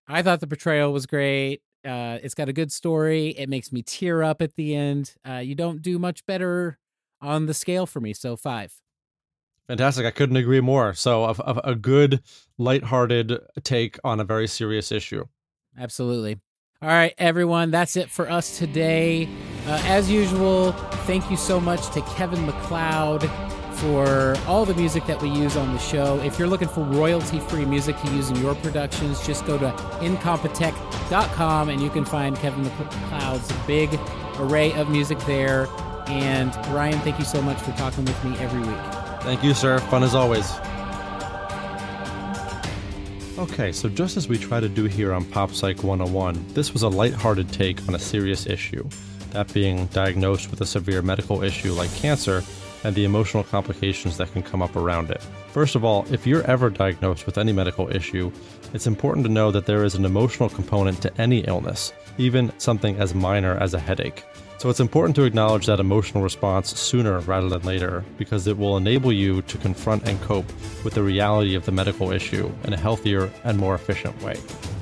[0.07, 1.61] I thought the portrayal was great.
[1.87, 3.29] Uh, it's got a good story.
[3.29, 5.15] It makes me tear up at the end.
[5.27, 6.77] Uh, you don't do much better
[7.21, 8.13] on the scale for me.
[8.13, 8.73] So five.
[9.67, 10.05] Fantastic.
[10.05, 10.93] I couldn't agree more.
[10.93, 12.21] So a, a, a good,
[12.57, 15.25] lighthearted take on a very serious issue.
[15.77, 16.39] Absolutely.
[16.81, 17.71] All right, everyone.
[17.71, 19.27] That's it for us today.
[19.65, 20.73] Uh, as usual,
[21.07, 23.29] thank you so much to Kevin MacLeod
[23.77, 26.19] for all the music that we use on the show.
[26.19, 29.69] If you're looking for royalty free music to use in your productions, just go to
[29.99, 33.99] incompetech.com and you can find Kevin MacLeod's big
[34.39, 35.67] array of music there.
[36.07, 39.21] And Ryan, thank you so much for talking with me every week.
[39.21, 39.79] Thank you, sir.
[39.79, 40.51] Fun as always.
[43.37, 46.81] Okay, so just as we try to do here on Pop Psych 101, this was
[46.81, 48.87] a light-hearted take on a serious issue
[49.31, 52.43] that being diagnosed with a severe medical issue like cancer
[52.83, 55.21] and the emotional complications that can come up around it.
[55.49, 58.31] First of all, if you're ever diagnosed with any medical issue,
[58.73, 62.97] it's important to know that there is an emotional component to any illness, even something
[62.97, 64.23] as minor as a headache.
[64.59, 68.75] So it's important to acknowledge that emotional response sooner rather than later because it will
[68.75, 70.47] enable you to confront and cope
[70.83, 74.35] with the reality of the medical issue in a healthier and more efficient way.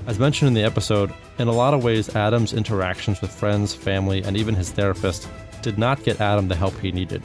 [0.07, 4.23] As mentioned in the episode, in a lot of ways, Adam's interactions with friends, family,
[4.23, 5.27] and even his therapist
[5.61, 7.21] did not get Adam the help he needed.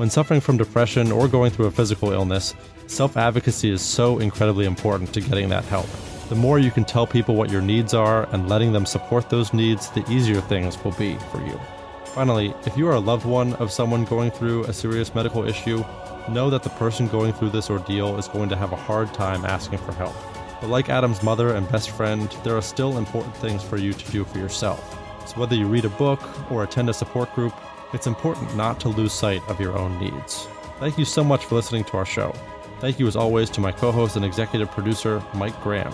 [0.00, 2.54] When suffering from depression or going through a physical illness,
[2.86, 5.86] self advocacy is so incredibly important to getting that help.
[6.30, 9.52] The more you can tell people what your needs are and letting them support those
[9.52, 11.60] needs, the easier things will be for you.
[12.06, 15.84] Finally, if you are a loved one of someone going through a serious medical issue,
[16.30, 19.44] know that the person going through this ordeal is going to have a hard time
[19.44, 20.14] asking for help.
[20.62, 24.10] But like Adam's mother and best friend, there are still important things for you to
[24.10, 24.96] do for yourself.
[25.28, 27.52] So whether you read a book or attend a support group,
[27.92, 30.46] it's important not to lose sight of your own needs.
[30.78, 32.34] Thank you so much for listening to our show.
[32.80, 35.92] Thank you, as always, to my co host and executive producer, Mike Graham.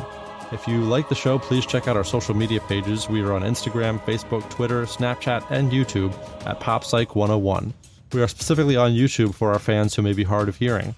[0.52, 3.08] If you like the show, please check out our social media pages.
[3.08, 6.12] We are on Instagram, Facebook, Twitter, Snapchat, and YouTube
[6.46, 7.72] at PopPsych101.
[8.12, 10.94] We are specifically on YouTube for our fans who may be hard of hearing.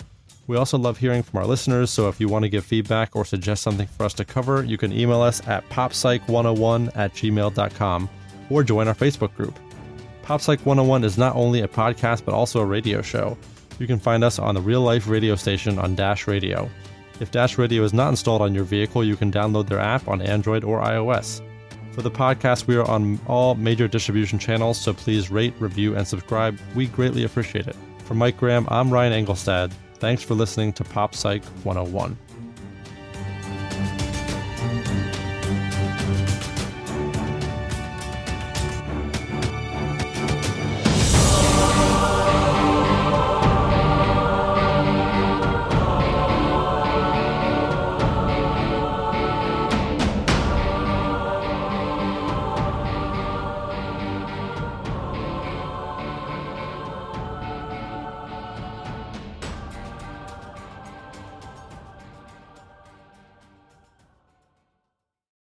[0.47, 3.25] We also love hearing from our listeners, so if you want to give feedback or
[3.25, 8.11] suggest something for us to cover, you can email us at poppsych101 at gmail.com
[8.51, 9.59] or join our Facebook group.
[10.29, 13.39] Pop Psych 101 is not only a podcast but also a radio show.
[13.79, 16.69] You can find us on the real life radio station on Dash Radio.
[17.19, 20.21] If Dash Radio is not installed on your vehicle, you can download their app on
[20.21, 21.41] Android or iOS.
[21.93, 26.07] For the podcast, we are on all major distribution channels, so please rate, review, and
[26.07, 26.59] subscribe.
[26.75, 27.77] We greatly appreciate it.
[28.05, 29.73] For Mike Graham, I'm Ryan Engelstad.
[29.95, 32.19] Thanks for listening to Pop Psych 101.